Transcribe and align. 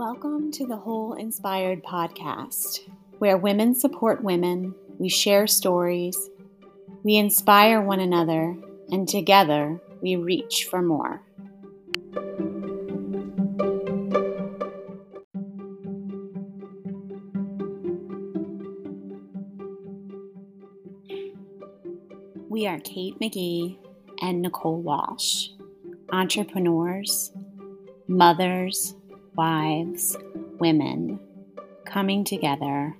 Welcome 0.00 0.50
to 0.52 0.66
the 0.66 0.78
Whole 0.78 1.12
Inspired 1.12 1.84
podcast, 1.84 2.88
where 3.18 3.36
women 3.36 3.74
support 3.74 4.24
women, 4.24 4.74
we 4.98 5.10
share 5.10 5.46
stories, 5.46 6.30
we 7.02 7.16
inspire 7.16 7.82
one 7.82 8.00
another, 8.00 8.56
and 8.90 9.06
together 9.06 9.78
we 10.00 10.16
reach 10.16 10.68
for 10.70 10.80
more. 10.80 11.20
We 22.48 22.66
are 22.66 22.78
Kate 22.78 23.20
McGee 23.20 23.76
and 24.22 24.40
Nicole 24.40 24.80
Walsh, 24.80 25.48
entrepreneurs, 26.10 27.32
mothers, 28.08 28.94
wives, 29.40 30.18
women 30.58 31.18
coming 31.86 32.24
together, 32.24 32.94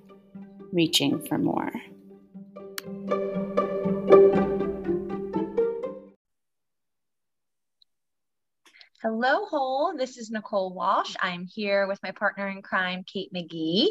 reaching 0.72 1.20
for 1.26 1.36
more. 1.36 1.70
Hello, 9.02 9.46
Whole. 9.46 9.94
This 9.96 10.18
is 10.18 10.30
Nicole 10.30 10.74
Walsh. 10.74 11.16
I'm 11.22 11.46
here 11.46 11.86
with 11.86 11.98
my 12.02 12.10
partner 12.10 12.48
in 12.48 12.60
crime, 12.60 13.02
Kate 13.10 13.32
McGee, 13.34 13.88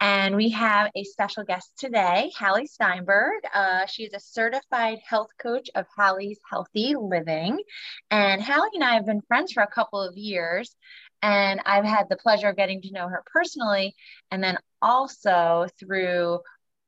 and 0.00 0.36
we 0.36 0.50
have 0.50 0.92
a 0.94 1.02
special 1.02 1.42
guest 1.42 1.72
today, 1.76 2.30
Hallie 2.38 2.68
Steinberg. 2.68 3.42
Uh, 3.52 3.84
is 3.98 4.14
a 4.14 4.20
certified 4.20 4.98
health 5.04 5.30
coach 5.38 5.70
of 5.74 5.86
Hallie's 5.96 6.38
Healthy 6.48 6.94
Living. 6.96 7.60
And 8.12 8.40
Hallie 8.40 8.70
and 8.74 8.84
I 8.84 8.94
have 8.94 9.06
been 9.06 9.22
friends 9.22 9.52
for 9.52 9.64
a 9.64 9.66
couple 9.66 10.00
of 10.00 10.16
years, 10.16 10.76
and 11.24 11.60
I've 11.64 11.86
had 11.86 12.10
the 12.10 12.16
pleasure 12.16 12.50
of 12.50 12.56
getting 12.56 12.82
to 12.82 12.92
know 12.92 13.08
her 13.08 13.22
personally, 13.32 13.96
and 14.30 14.44
then 14.44 14.58
also 14.82 15.66
through 15.80 16.40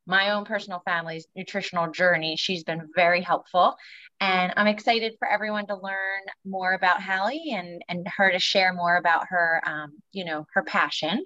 my 0.06 0.31
own 0.33 0.45
personal 0.45 0.83
family's 0.84 1.27
nutritional 1.34 1.91
journey. 1.91 2.37
She's 2.37 2.62
been 2.62 2.89
very 2.95 3.23
helpful. 3.23 3.75
And 4.20 4.53
I'm 4.57 4.67
excited 4.67 5.14
for 5.19 5.27
everyone 5.27 5.67
to 5.69 5.75
learn 5.75 6.20
more 6.45 6.75
about 6.75 7.03
Hallie 7.03 7.53
and, 7.53 7.83
and 7.89 8.07
her 8.17 8.31
to 8.31 8.39
share 8.39 8.73
more 8.75 8.97
about 8.97 9.25
her, 9.31 9.62
um, 9.67 9.92
you 10.12 10.25
know, 10.27 10.47
her 10.53 10.62
passion. 10.62 11.25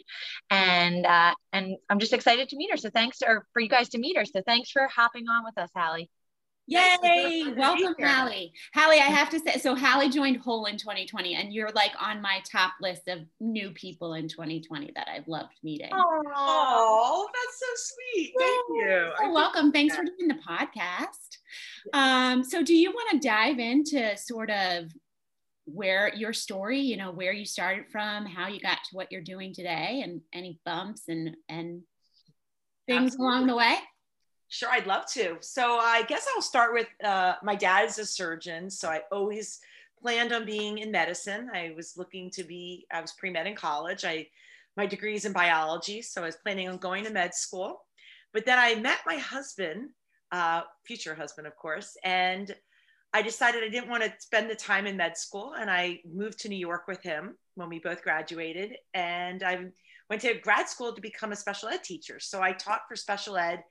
And 0.49 1.05
uh, 1.05 1.35
and 1.53 1.77
I'm 1.91 1.99
just 1.99 2.13
excited 2.13 2.49
to 2.51 2.57
meet 2.57 2.71
her. 2.71 2.77
So 2.77 2.91
thanks, 2.91 3.23
or 3.27 3.45
for 3.53 3.61
you 3.61 3.69
guys 3.69 3.89
to 3.91 3.99
meet 3.99 4.17
her. 4.17 4.25
So 4.25 4.41
thanks 4.47 4.71
for 4.71 4.87
hopping 4.87 5.29
on 5.29 5.45
with 5.45 5.59
us, 5.59 5.71
Hallie. 5.77 6.09
Yay! 6.71 7.53
Welcome, 7.57 7.97
Hallie. 8.01 8.53
Hallie, 8.75 9.01
I 9.01 9.07
have 9.07 9.29
to 9.31 9.41
say, 9.41 9.59
so 9.59 9.75
Hallie 9.75 10.09
joined 10.09 10.37
Whole 10.37 10.67
in 10.67 10.77
2020, 10.77 11.35
and 11.35 11.53
you're 11.53 11.71
like 11.71 11.91
on 12.01 12.23
my 12.23 12.41
top 12.51 12.75
list 12.81 13.09
of 13.09 13.19
new 13.41 13.73
people 13.73 14.15
in 14.15 14.29
2020 14.29 14.93
that 14.95 15.09
I've 15.13 15.27
loved 15.27 15.53
meeting. 15.65 15.91
Oh, 15.93 17.29
that's 17.35 17.59
so 17.59 17.95
sweet. 18.15 18.35
Thank 18.39 18.65
you. 18.71 19.11
So 19.19 19.33
welcome. 19.33 19.73
Thanks 19.73 19.97
for 19.97 20.05
doing 20.05 20.29
the 20.29 20.39
podcast. 20.49 21.39
Um, 21.93 22.45
so, 22.45 22.63
do 22.63 22.77
you 22.77 22.93
want 22.93 23.21
to 23.21 23.29
dive 23.29 23.59
into 23.59 24.17
sort 24.17 24.51
of 24.51 24.93
where 25.65 26.15
your 26.15 26.33
story, 26.33 26.79
you 26.79 26.97
know, 26.97 27.11
where 27.11 27.33
you 27.33 27.47
started 27.47 27.87
from, 27.91 28.27
how 28.27 28.47
you 28.47 28.61
got 28.61 28.79
to 28.91 28.97
what 28.97 29.11
you're 29.11 29.23
doing 29.23 29.53
today, 29.53 30.03
and 30.05 30.21
any 30.33 30.61
bumps 30.65 31.03
and 31.09 31.37
and 31.49 31.83
things 32.87 33.15
Absolutely. 33.15 33.27
along 33.27 33.47
the 33.49 33.57
way? 33.57 33.77
Sure, 34.53 34.69
I'd 34.69 34.89
love 34.89 35.07
to. 35.13 35.37
So 35.41 35.79
I 35.79 36.03
guess 36.03 36.27
I'll 36.35 36.43
start 36.43 36.73
with 36.75 36.89
uh, 37.05 37.35
my 37.41 37.55
dad 37.55 37.89
is 37.89 38.01
a 38.01 38.05
surgeon, 38.05 38.69
so 38.69 38.89
I 38.89 39.03
always 39.13 39.61
planned 40.03 40.33
on 40.33 40.45
being 40.45 40.79
in 40.79 40.91
medicine. 40.91 41.49
I 41.55 41.73
was 41.77 41.97
looking 41.97 42.31
to 42.33 42.43
be. 42.43 42.85
I 42.93 43.01
was 43.01 43.13
pre 43.13 43.31
med 43.31 43.47
in 43.47 43.55
college. 43.55 44.05
I 44.05 44.27
my 44.77 44.87
degree 44.87 45.15
is 45.15 45.25
in 45.25 45.33
biology, 45.33 46.03
so 46.03 46.23
I 46.23 46.27
was 46.27 46.37
planning 46.37 46.69
on 46.69 46.79
going 46.79 47.05
to 47.05 47.11
med 47.11 47.33
school. 47.33 47.85
But 48.33 48.45
then 48.45 48.59
I 48.59 48.75
met 48.75 48.99
my 49.07 49.19
husband, 49.19 49.91
uh, 50.33 50.63
future 50.85 51.15
husband, 51.15 51.47
of 51.47 51.55
course, 51.55 51.97
and 52.03 52.53
I 53.13 53.23
decided 53.23 53.63
I 53.63 53.69
didn't 53.69 53.89
want 53.89 54.03
to 54.03 54.13
spend 54.19 54.51
the 54.51 54.57
time 54.57 54.89
in 54.89 54.97
med 54.97 55.17
school, 55.17 55.55
and 55.55 55.71
I 55.71 56.01
moved 56.13 56.41
to 56.41 56.49
New 56.49 56.59
York 56.59 56.89
with 56.89 57.03
him 57.05 57.37
when 57.55 57.69
we 57.69 57.79
both 57.79 58.03
graduated, 58.03 58.79
and 58.95 59.45
I 59.45 59.67
went 60.09 60.23
to 60.23 60.35
grad 60.35 60.69
school 60.69 60.93
to 60.93 61.01
become 61.01 61.31
a 61.31 61.37
special 61.37 61.69
ed 61.69 61.85
teacher. 61.85 62.19
So 62.19 62.43
I 62.43 62.51
taught 62.51 62.83
for 62.89 62.97
special 62.97 63.37
ed 63.37 63.63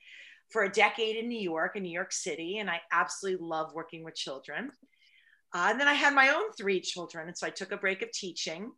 for 0.50 0.64
a 0.64 0.68
decade 0.70 1.16
in 1.16 1.28
New 1.28 1.40
York, 1.40 1.76
in 1.76 1.82
New 1.82 1.92
York 1.92 2.12
City, 2.12 2.58
and 2.58 2.68
I 2.68 2.80
absolutely 2.92 3.46
love 3.46 3.72
working 3.74 4.04
with 4.04 4.14
children. 4.14 4.70
Uh, 5.54 5.68
and 5.70 5.80
then 5.80 5.88
I 5.88 5.94
had 5.94 6.14
my 6.14 6.28
own 6.28 6.52
three 6.52 6.80
children, 6.80 7.28
and 7.28 7.36
so 7.36 7.46
I 7.46 7.50
took 7.50 7.72
a 7.72 7.76
break 7.76 8.02
of 8.02 8.10
teaching. 8.12 8.70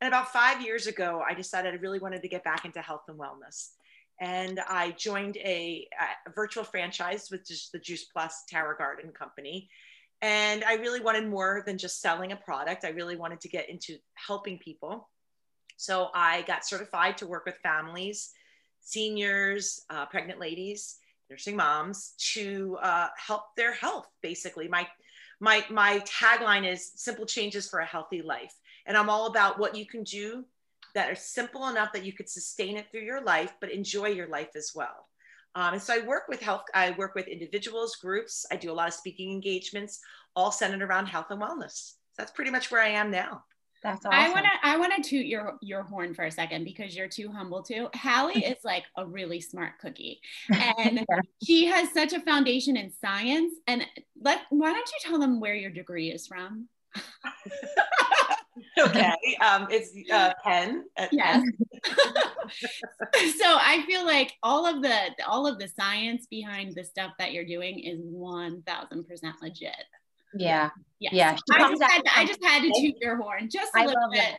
And 0.00 0.08
about 0.08 0.32
five 0.32 0.62
years 0.62 0.86
ago, 0.86 1.22
I 1.28 1.34
decided 1.34 1.74
I 1.74 1.78
really 1.78 1.98
wanted 1.98 2.22
to 2.22 2.28
get 2.28 2.44
back 2.44 2.64
into 2.64 2.80
health 2.80 3.04
and 3.08 3.18
wellness. 3.18 3.70
And 4.20 4.60
I 4.68 4.92
joined 4.92 5.36
a, 5.38 5.86
a 6.26 6.30
virtual 6.32 6.64
franchise 6.64 7.28
with 7.30 7.46
just 7.46 7.72
the 7.72 7.78
Juice 7.78 8.04
Plus 8.04 8.44
Tower 8.50 8.74
Garden 8.76 9.12
Company. 9.12 9.68
And 10.20 10.64
I 10.64 10.74
really 10.74 11.00
wanted 11.00 11.28
more 11.28 11.62
than 11.64 11.78
just 11.78 12.00
selling 12.00 12.32
a 12.32 12.36
product. 12.36 12.84
I 12.84 12.90
really 12.90 13.16
wanted 13.16 13.40
to 13.42 13.48
get 13.48 13.70
into 13.70 13.96
helping 14.14 14.58
people. 14.58 15.08
So 15.76 16.08
I 16.14 16.42
got 16.42 16.66
certified 16.66 17.18
to 17.18 17.26
work 17.26 17.46
with 17.46 17.54
families, 17.62 18.32
seniors, 18.80 19.80
uh, 19.90 20.06
pregnant 20.06 20.40
ladies, 20.40 20.98
nursing 21.30 21.56
moms 21.56 22.14
to 22.34 22.76
uh, 22.82 23.08
help 23.16 23.54
their 23.56 23.72
health 23.72 24.06
basically. 24.22 24.68
My 24.68 24.86
my 25.40 25.64
my 25.70 26.00
tagline 26.00 26.70
is 26.70 26.92
simple 26.96 27.26
changes 27.26 27.68
for 27.68 27.80
a 27.80 27.86
healthy 27.86 28.22
life. 28.22 28.54
And 28.86 28.96
i'm 28.96 29.10
all 29.10 29.26
about 29.26 29.58
what 29.58 29.76
you 29.76 29.86
can 29.86 30.02
do 30.02 30.44
that 30.94 31.10
are 31.10 31.14
simple 31.14 31.68
enough 31.68 31.92
that 31.92 32.04
you 32.04 32.12
could 32.12 32.28
sustain 32.28 32.76
it 32.76 32.86
through 32.90 33.02
your 33.02 33.22
life 33.22 33.52
but 33.60 33.70
enjoy 33.70 34.08
your 34.08 34.28
life 34.28 34.50
as 34.56 34.72
well. 34.74 35.08
Um, 35.54 35.74
and 35.74 35.82
so 35.82 35.94
i 35.94 36.06
work 36.06 36.24
with 36.28 36.40
health 36.40 36.64
i 36.74 36.92
work 36.92 37.14
with 37.14 37.28
individuals 37.28 37.96
groups. 37.96 38.46
I 38.50 38.56
do 38.56 38.72
a 38.72 38.74
lot 38.74 38.88
of 38.88 38.94
speaking 38.94 39.32
engagements 39.32 40.00
all 40.34 40.50
centered 40.50 40.82
around 40.82 41.06
health 41.06 41.26
and 41.30 41.40
wellness. 41.40 41.94
So 42.12 42.16
that's 42.18 42.32
pretty 42.32 42.50
much 42.50 42.70
where 42.70 42.82
i 42.82 42.88
am 42.88 43.10
now 43.10 43.44
That's 43.82 44.04
awesome. 44.04 44.18
I 44.18 44.28
want 44.30 44.44
to 44.44 44.50
I 44.62 44.76
want 44.76 44.92
to 44.96 45.08
toot 45.08 45.26
your 45.26 45.56
your 45.62 45.82
horn 45.82 46.14
for 46.14 46.24
a 46.24 46.30
second 46.30 46.64
because 46.64 46.96
you're 46.96 47.08
too 47.08 47.30
humble 47.30 47.62
too. 47.62 47.88
Hallie 47.94 48.44
is 48.44 48.58
like 48.64 48.84
a 48.96 49.06
really 49.06 49.40
smart 49.40 49.78
cookie, 49.80 50.20
and 50.78 51.04
she 51.44 51.66
has 51.66 51.92
such 51.92 52.12
a 52.12 52.20
foundation 52.20 52.76
in 52.76 52.90
science. 52.90 53.54
And 53.66 53.84
let 54.20 54.40
why 54.50 54.72
don't 54.72 54.88
you 54.88 54.98
tell 55.10 55.18
them 55.18 55.40
where 55.40 55.54
your 55.54 55.70
degree 55.70 56.10
is 56.10 56.26
from? 56.26 56.68
okay 58.78 59.14
um, 59.44 59.68
it's 59.70 59.92
uh, 60.10 60.32
penn 60.42 60.84
at 60.96 61.12
Yes. 61.12 61.44
Penn. 61.84 63.32
so 63.38 63.44
I 63.46 63.84
feel 63.86 64.04
like 64.04 64.32
all 64.42 64.66
of 64.66 64.82
the 64.82 64.96
all 65.26 65.46
of 65.46 65.58
the 65.58 65.68
science 65.68 66.26
behind 66.28 66.74
the 66.74 66.82
stuff 66.84 67.12
that 67.18 67.32
you're 67.32 67.44
doing 67.44 67.78
is 67.78 68.00
one 68.02 68.62
thousand 68.62 69.06
percent 69.06 69.36
legit. 69.42 69.76
Yeah. 70.34 70.70
Yes. 71.00 71.12
Yeah, 71.12 71.34
she 71.36 71.64
I 71.64 71.68
just, 71.70 71.82
had 71.82 72.02
to, 72.02 72.18
I 72.18 72.26
just 72.26 72.44
had 72.44 72.62
to 72.62 72.72
toot 72.80 72.94
your 73.00 73.16
horn 73.16 73.48
just 73.50 73.72
a 73.74 73.80
I 73.80 73.86
little 73.86 74.10
bit. 74.10 74.36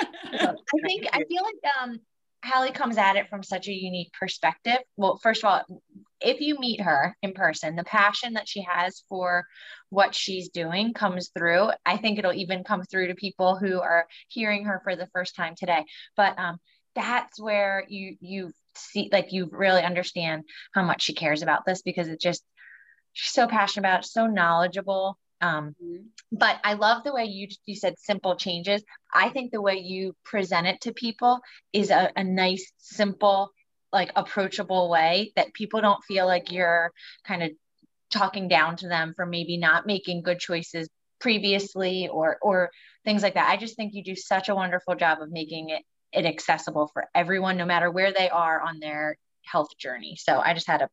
I 0.00 0.54
think 0.84 1.06
I 1.12 1.22
feel 1.24 1.42
like 1.42 1.74
um 1.80 2.00
Hallie 2.44 2.72
comes 2.72 2.98
at 2.98 3.16
it 3.16 3.28
from 3.30 3.42
such 3.42 3.68
a 3.68 3.72
unique 3.72 4.12
perspective. 4.18 4.78
Well, 4.96 5.18
first 5.22 5.42
of 5.42 5.48
all, 5.48 5.82
if 6.20 6.40
you 6.40 6.58
meet 6.58 6.80
her 6.80 7.16
in 7.22 7.32
person, 7.32 7.76
the 7.76 7.84
passion 7.84 8.34
that 8.34 8.48
she 8.48 8.62
has 8.62 9.02
for 9.08 9.46
what 9.88 10.14
she's 10.14 10.50
doing 10.50 10.92
comes 10.92 11.30
through. 11.36 11.70
I 11.86 11.96
think 11.96 12.18
it'll 12.18 12.34
even 12.34 12.64
come 12.64 12.82
through 12.82 13.08
to 13.08 13.14
people 13.14 13.56
who 13.56 13.80
are 13.80 14.06
hearing 14.28 14.64
her 14.64 14.80
for 14.84 14.96
the 14.96 15.08
first 15.14 15.36
time 15.36 15.54
today. 15.56 15.84
But 16.16 16.38
um, 16.38 16.58
that's 16.94 17.40
where 17.40 17.84
you 17.88 18.16
you 18.20 18.52
see 18.76 19.08
like 19.12 19.32
you 19.32 19.48
really 19.50 19.82
understand 19.82 20.44
how 20.72 20.82
much 20.82 21.02
she 21.02 21.14
cares 21.14 21.42
about 21.42 21.64
this 21.64 21.82
because 21.82 22.08
it 22.08 22.20
just 22.20 22.42
she's 23.14 23.32
so 23.32 23.48
passionate 23.48 23.88
about 23.88 24.04
so 24.04 24.26
knowledgeable. 24.26 25.18
Um, 25.40 25.74
Mhm. 25.82 26.06
but 26.32 26.60
I 26.64 26.74
love 26.74 27.04
the 27.04 27.12
way 27.14 27.24
you 27.24 27.48
you 27.64 27.76
said 27.76 27.98
simple 27.98 28.36
changes. 28.36 28.84
I 29.12 29.30
think 29.30 29.50
the 29.52 29.62
way 29.62 29.76
you 29.78 30.14
present 30.24 30.66
it 30.66 30.80
to 30.82 30.92
people 30.92 31.40
is 31.72 31.90
a, 31.90 32.12
a 32.16 32.24
nice, 32.24 32.72
simple, 32.76 33.50
like 33.92 34.12
approachable 34.16 34.90
way 34.90 35.32
that 35.36 35.54
people 35.54 35.80
don't 35.80 36.04
feel 36.04 36.26
like 36.26 36.52
you're 36.52 36.92
kind 37.24 37.42
of 37.42 37.50
talking 38.10 38.48
down 38.48 38.76
to 38.76 38.88
them 38.88 39.12
for 39.16 39.26
maybe 39.26 39.56
not 39.56 39.86
making 39.86 40.22
good 40.22 40.38
choices 40.38 40.88
previously 41.20 42.08
or 42.08 42.38
or 42.42 42.70
things 43.04 43.22
like 43.22 43.34
that. 43.34 43.50
I 43.50 43.56
just 43.56 43.76
think 43.76 43.94
you 43.94 44.02
do 44.02 44.16
such 44.16 44.48
a 44.48 44.54
wonderful 44.54 44.94
job 44.94 45.20
of 45.22 45.30
making 45.30 45.70
it 45.70 45.82
it 46.12 46.26
accessible 46.26 46.88
for 46.92 47.08
everyone, 47.14 47.56
no 47.56 47.64
matter 47.66 47.90
where 47.90 48.12
they 48.12 48.30
are 48.30 48.60
on 48.60 48.78
their 48.78 49.16
health 49.42 49.76
journey. 49.78 50.16
So 50.16 50.38
I 50.38 50.54
just 50.54 50.66
had 50.66 50.78
t- 50.78 50.86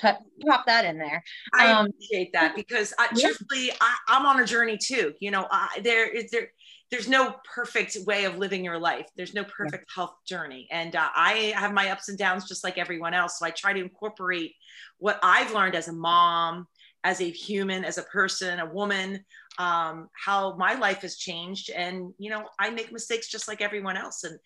pop 0.00 0.66
that 0.66 0.84
in 0.84 0.98
there. 0.98 1.22
I 1.54 1.72
Um, 1.72 1.86
appreciate 1.86 2.32
that 2.32 2.56
because 2.56 2.92
I, 2.98 3.08
yeah. 3.14 3.28
truthfully, 3.28 3.72
I, 3.80 3.96
I'm 4.08 4.26
on 4.26 4.40
a 4.40 4.46
journey 4.46 4.78
too. 4.78 5.14
You 5.20 5.30
know, 5.30 5.46
I, 5.50 5.80
there 5.82 6.08
is 6.08 6.30
there. 6.30 6.52
There's 6.90 7.08
no 7.08 7.36
perfect 7.54 7.96
way 8.04 8.24
of 8.24 8.38
living 8.38 8.64
your 8.64 8.78
life. 8.78 9.06
There's 9.16 9.32
no 9.32 9.44
perfect 9.44 9.90
health 9.94 10.16
journey, 10.26 10.66
and 10.70 10.96
uh, 10.96 11.08
I 11.14 11.52
have 11.56 11.72
my 11.72 11.90
ups 11.90 12.08
and 12.08 12.18
downs 12.18 12.48
just 12.48 12.64
like 12.64 12.78
everyone 12.78 13.14
else. 13.14 13.38
So 13.38 13.46
I 13.46 13.50
try 13.50 13.72
to 13.72 13.80
incorporate 13.80 14.54
what 14.98 15.20
I've 15.22 15.54
learned 15.54 15.76
as 15.76 15.88
a 15.88 15.92
mom 15.92 16.66
as 17.04 17.20
a 17.20 17.30
human, 17.30 17.84
as 17.84 17.98
a 17.98 18.02
person, 18.02 18.60
a 18.60 18.66
woman, 18.66 19.24
um, 19.58 20.08
how 20.12 20.56
my 20.56 20.74
life 20.74 21.02
has 21.02 21.16
changed. 21.16 21.70
And, 21.70 22.12
you 22.18 22.30
know, 22.30 22.46
I 22.58 22.70
make 22.70 22.92
mistakes 22.92 23.28
just 23.28 23.48
like 23.48 23.60
everyone 23.62 23.96
else. 23.96 24.24
And 24.24 24.38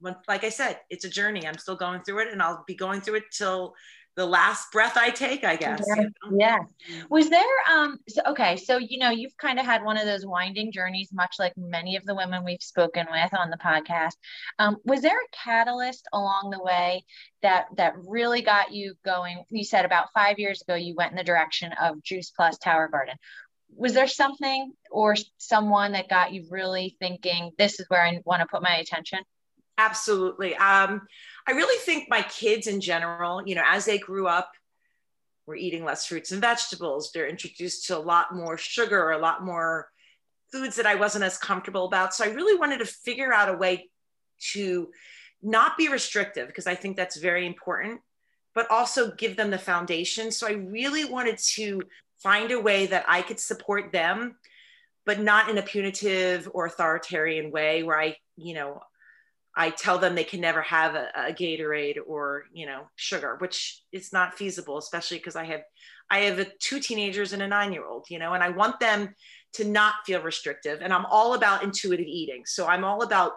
when, 0.00 0.14
like 0.28 0.44
I 0.44 0.50
said, 0.50 0.80
it's 0.90 1.04
a 1.04 1.10
journey. 1.10 1.46
I'm 1.46 1.58
still 1.58 1.76
going 1.76 2.02
through 2.02 2.20
it 2.20 2.32
and 2.32 2.42
I'll 2.42 2.64
be 2.66 2.74
going 2.74 3.00
through 3.00 3.16
it 3.16 3.24
till 3.32 3.74
the 4.16 4.26
last 4.26 4.70
breath 4.70 4.96
I 4.96 5.10
take, 5.10 5.44
I 5.44 5.56
guess. 5.56 5.84
Yeah. 5.86 6.02
You 6.02 6.10
know? 6.30 6.38
yeah. 6.38 6.58
Was 7.10 7.30
there 7.30 7.42
um 7.70 7.98
so, 8.08 8.22
okay, 8.28 8.56
so 8.56 8.78
you 8.78 8.98
know, 8.98 9.10
you've 9.10 9.36
kind 9.36 9.58
of 9.58 9.66
had 9.66 9.84
one 9.84 9.96
of 9.96 10.06
those 10.06 10.24
winding 10.24 10.72
journeys, 10.72 11.10
much 11.12 11.36
like 11.38 11.52
many 11.56 11.96
of 11.96 12.04
the 12.04 12.14
women 12.14 12.44
we've 12.44 12.62
spoken 12.62 13.06
with 13.10 13.34
on 13.34 13.50
the 13.50 13.56
podcast. 13.56 14.14
Um, 14.58 14.76
was 14.84 15.02
there 15.02 15.16
a 15.16 15.36
catalyst 15.44 16.06
along 16.12 16.50
the 16.50 16.62
way 16.62 17.04
that 17.42 17.66
that 17.76 17.94
really 18.06 18.42
got 18.42 18.72
you 18.72 18.94
going? 19.04 19.44
You 19.50 19.64
said 19.64 19.84
about 19.84 20.12
five 20.14 20.38
years 20.38 20.62
ago 20.62 20.74
you 20.74 20.94
went 20.94 21.10
in 21.10 21.16
the 21.16 21.24
direction 21.24 21.72
of 21.80 22.02
Juice 22.02 22.30
Plus 22.30 22.58
Tower 22.58 22.88
Garden. 22.88 23.16
Was 23.76 23.94
there 23.94 24.06
something 24.06 24.72
or 24.90 25.16
someone 25.38 25.92
that 25.92 26.08
got 26.08 26.32
you 26.32 26.46
really 26.50 26.96
thinking 27.00 27.50
this 27.58 27.80
is 27.80 27.86
where 27.88 28.02
I 28.02 28.20
want 28.24 28.40
to 28.40 28.46
put 28.46 28.62
my 28.62 28.76
attention? 28.76 29.18
Absolutely. 29.76 30.54
Um, 30.54 31.02
I 31.46 31.52
really 31.52 31.78
think 31.80 32.08
my 32.08 32.22
kids 32.22 32.66
in 32.66 32.80
general, 32.80 33.46
you 33.46 33.54
know, 33.54 33.64
as 33.66 33.84
they 33.84 33.98
grew 33.98 34.26
up, 34.26 34.50
were 35.46 35.56
eating 35.56 35.84
less 35.84 36.06
fruits 36.06 36.32
and 36.32 36.40
vegetables. 36.40 37.10
They're 37.12 37.28
introduced 37.28 37.86
to 37.86 37.98
a 37.98 38.00
lot 38.00 38.34
more 38.34 38.56
sugar, 38.56 38.98
or 38.98 39.12
a 39.12 39.18
lot 39.18 39.44
more 39.44 39.90
foods 40.50 40.76
that 40.76 40.86
I 40.86 40.94
wasn't 40.94 41.24
as 41.24 41.36
comfortable 41.36 41.84
about. 41.84 42.14
So 42.14 42.24
I 42.24 42.28
really 42.28 42.58
wanted 42.58 42.78
to 42.78 42.86
figure 42.86 43.32
out 43.32 43.48
a 43.48 43.58
way 43.58 43.90
to 44.52 44.90
not 45.42 45.76
be 45.76 45.88
restrictive 45.88 46.46
because 46.46 46.66
I 46.66 46.74
think 46.74 46.96
that's 46.96 47.16
very 47.16 47.46
important, 47.46 48.00
but 48.54 48.70
also 48.70 49.10
give 49.12 49.36
them 49.36 49.50
the 49.50 49.58
foundation. 49.58 50.30
So 50.30 50.46
I 50.46 50.52
really 50.52 51.04
wanted 51.04 51.38
to 51.54 51.82
find 52.22 52.50
a 52.50 52.60
way 52.60 52.86
that 52.86 53.04
I 53.06 53.20
could 53.20 53.38
support 53.38 53.92
them, 53.92 54.36
but 55.04 55.20
not 55.20 55.50
in 55.50 55.58
a 55.58 55.62
punitive 55.62 56.48
or 56.54 56.64
authoritarian 56.66 57.50
way 57.50 57.82
where 57.82 58.00
I, 58.00 58.16
you 58.36 58.54
know, 58.54 58.80
I 59.56 59.70
tell 59.70 59.98
them 59.98 60.14
they 60.14 60.24
can 60.24 60.40
never 60.40 60.62
have 60.62 60.94
a, 60.94 61.08
a 61.14 61.32
Gatorade 61.32 61.98
or 62.06 62.44
you 62.52 62.66
know 62.66 62.82
sugar, 62.96 63.36
which 63.38 63.82
is 63.92 64.12
not 64.12 64.34
feasible, 64.34 64.78
especially 64.78 65.18
because 65.18 65.36
I 65.36 65.44
have 65.44 65.62
I 66.10 66.20
have 66.20 66.38
a, 66.38 66.46
two 66.60 66.80
teenagers 66.80 67.32
and 67.32 67.42
a 67.42 67.48
nine 67.48 67.72
year 67.72 67.86
old, 67.86 68.06
you 68.10 68.18
know, 68.18 68.32
and 68.34 68.42
I 68.42 68.50
want 68.50 68.80
them 68.80 69.14
to 69.54 69.64
not 69.64 69.94
feel 70.06 70.22
restrictive. 70.22 70.80
And 70.82 70.92
I'm 70.92 71.06
all 71.06 71.34
about 71.34 71.62
intuitive 71.62 72.06
eating, 72.06 72.42
so 72.46 72.66
I'm 72.66 72.84
all 72.84 73.02
about 73.02 73.32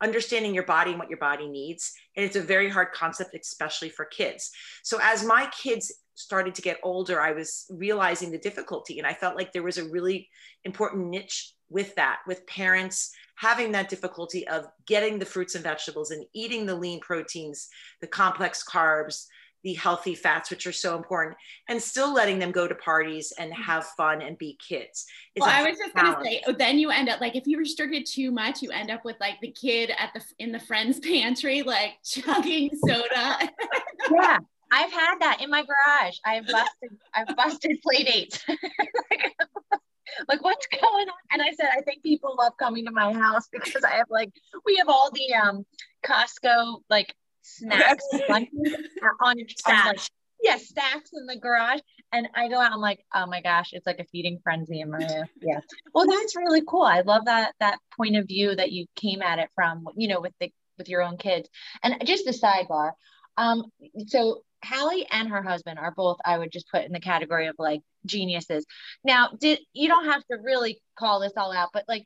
understanding 0.00 0.54
your 0.54 0.64
body 0.64 0.90
and 0.90 0.98
what 0.98 1.08
your 1.08 1.18
body 1.18 1.48
needs. 1.48 1.92
And 2.16 2.24
it's 2.24 2.36
a 2.36 2.40
very 2.40 2.68
hard 2.68 2.92
concept, 2.92 3.34
especially 3.34 3.88
for 3.88 4.04
kids. 4.04 4.50
So 4.84 4.98
as 5.02 5.24
my 5.24 5.50
kids 5.60 5.92
started 6.14 6.54
to 6.54 6.62
get 6.62 6.78
older, 6.82 7.20
I 7.20 7.32
was 7.32 7.66
realizing 7.70 8.30
the 8.30 8.38
difficulty, 8.38 8.98
and 8.98 9.06
I 9.06 9.14
felt 9.14 9.36
like 9.36 9.52
there 9.52 9.62
was 9.62 9.78
a 9.78 9.88
really 9.88 10.28
important 10.64 11.08
niche 11.08 11.54
with 11.70 11.94
that, 11.96 12.18
with 12.26 12.46
parents 12.46 13.12
having 13.34 13.72
that 13.72 13.88
difficulty 13.88 14.46
of 14.48 14.66
getting 14.86 15.18
the 15.18 15.26
fruits 15.26 15.54
and 15.54 15.62
vegetables 15.62 16.10
and 16.10 16.24
eating 16.34 16.66
the 16.66 16.74
lean 16.74 17.00
proteins, 17.00 17.68
the 18.00 18.06
complex 18.06 18.64
carbs, 18.64 19.26
the 19.64 19.74
healthy 19.74 20.14
fats, 20.14 20.50
which 20.50 20.66
are 20.66 20.72
so 20.72 20.96
important, 20.96 21.36
and 21.68 21.80
still 21.80 22.12
letting 22.12 22.38
them 22.38 22.52
go 22.52 22.68
to 22.68 22.74
parties 22.74 23.32
and 23.38 23.52
mm-hmm. 23.52 23.62
have 23.62 23.84
fun 23.96 24.22
and 24.22 24.38
be 24.38 24.58
kids. 24.66 25.06
Well, 25.38 25.48
I 25.48 25.68
was 25.68 25.78
just 25.78 25.94
going 25.94 26.14
to 26.14 26.24
say, 26.24 26.42
then 26.58 26.78
you 26.78 26.90
end 26.90 27.08
up 27.08 27.20
like 27.20 27.36
if 27.36 27.46
you 27.46 27.58
restrict 27.58 27.94
it 27.94 28.06
too 28.06 28.30
much, 28.30 28.62
you 28.62 28.70
end 28.70 28.90
up 28.90 29.04
with 29.04 29.16
like 29.20 29.40
the 29.40 29.50
kid 29.50 29.90
at 29.98 30.10
the 30.14 30.22
in 30.38 30.52
the 30.52 30.60
friend's 30.60 31.00
pantry, 31.00 31.62
like 31.62 31.92
chugging 32.04 32.70
soda. 32.86 33.38
yeah, 34.12 34.38
I've 34.70 34.92
had 34.92 35.18
that 35.20 35.40
in 35.40 35.50
my 35.50 35.64
garage. 35.64 36.16
I've 36.24 36.46
busted, 36.46 36.98
I've 37.14 37.36
busted 37.36 37.78
play 37.82 38.04
dates. 38.04 38.44
like 38.48 39.34
what's 40.26 40.66
going 40.80 41.08
on? 41.08 41.14
And 41.32 41.42
i 41.42 41.50
said 41.52 41.68
i 41.76 41.82
think 41.82 42.02
people 42.02 42.34
love 42.38 42.52
coming 42.58 42.84
to 42.86 42.90
my 42.90 43.12
house 43.12 43.48
because 43.50 43.84
i 43.84 43.96
have 43.96 44.06
like 44.10 44.30
we 44.64 44.76
have 44.76 44.88
all 44.88 45.10
the 45.12 45.34
um 45.34 45.64
costco 46.04 46.80
like 46.90 47.14
snacks 47.42 48.04
on, 48.28 48.46
on 49.20 49.36
like, 49.66 49.98
yeah 50.42 50.56
stacks 50.56 51.10
in 51.14 51.26
the 51.26 51.36
garage. 51.36 51.80
And 52.12 52.28
i 52.34 52.48
go 52.48 52.60
out 52.60 52.72
i'm 52.72 52.80
like 52.80 53.04
oh 53.14 53.26
my 53.26 53.40
gosh 53.40 53.70
it's 53.72 53.86
like 53.86 53.98
a 53.98 54.04
feeding 54.04 54.38
frenzy 54.42 54.80
in 54.80 54.90
my 54.90 54.98
yeah. 55.42 55.60
Well 55.94 56.06
that's 56.06 56.36
really 56.36 56.62
cool. 56.66 56.82
I 56.82 57.00
love 57.00 57.26
that 57.26 57.54
that 57.60 57.78
point 57.96 58.16
of 58.16 58.26
view 58.26 58.54
that 58.54 58.72
you 58.72 58.86
came 58.96 59.22
at 59.22 59.38
it 59.38 59.50
from 59.54 59.86
you 59.96 60.08
know 60.08 60.20
with 60.20 60.32
the 60.40 60.52
with 60.78 60.88
your 60.88 61.02
own 61.02 61.16
kids. 61.16 61.48
And 61.82 61.96
just 62.06 62.26
a 62.26 62.30
sidebar 62.30 62.92
um 63.36 63.64
so 64.06 64.42
Hallie 64.64 65.06
and 65.10 65.28
her 65.28 65.42
husband 65.42 65.78
are 65.78 65.92
both, 65.92 66.18
I 66.24 66.38
would 66.38 66.52
just 66.52 66.70
put 66.70 66.84
in 66.84 66.92
the 66.92 67.00
category 67.00 67.46
of 67.46 67.56
like 67.58 67.80
geniuses. 68.06 68.66
Now, 69.04 69.30
did 69.38 69.60
you 69.72 69.88
don't 69.88 70.06
have 70.06 70.24
to 70.26 70.38
really 70.42 70.80
call 70.98 71.20
this 71.20 71.32
all 71.36 71.52
out, 71.52 71.70
but 71.72 71.84
like 71.88 72.04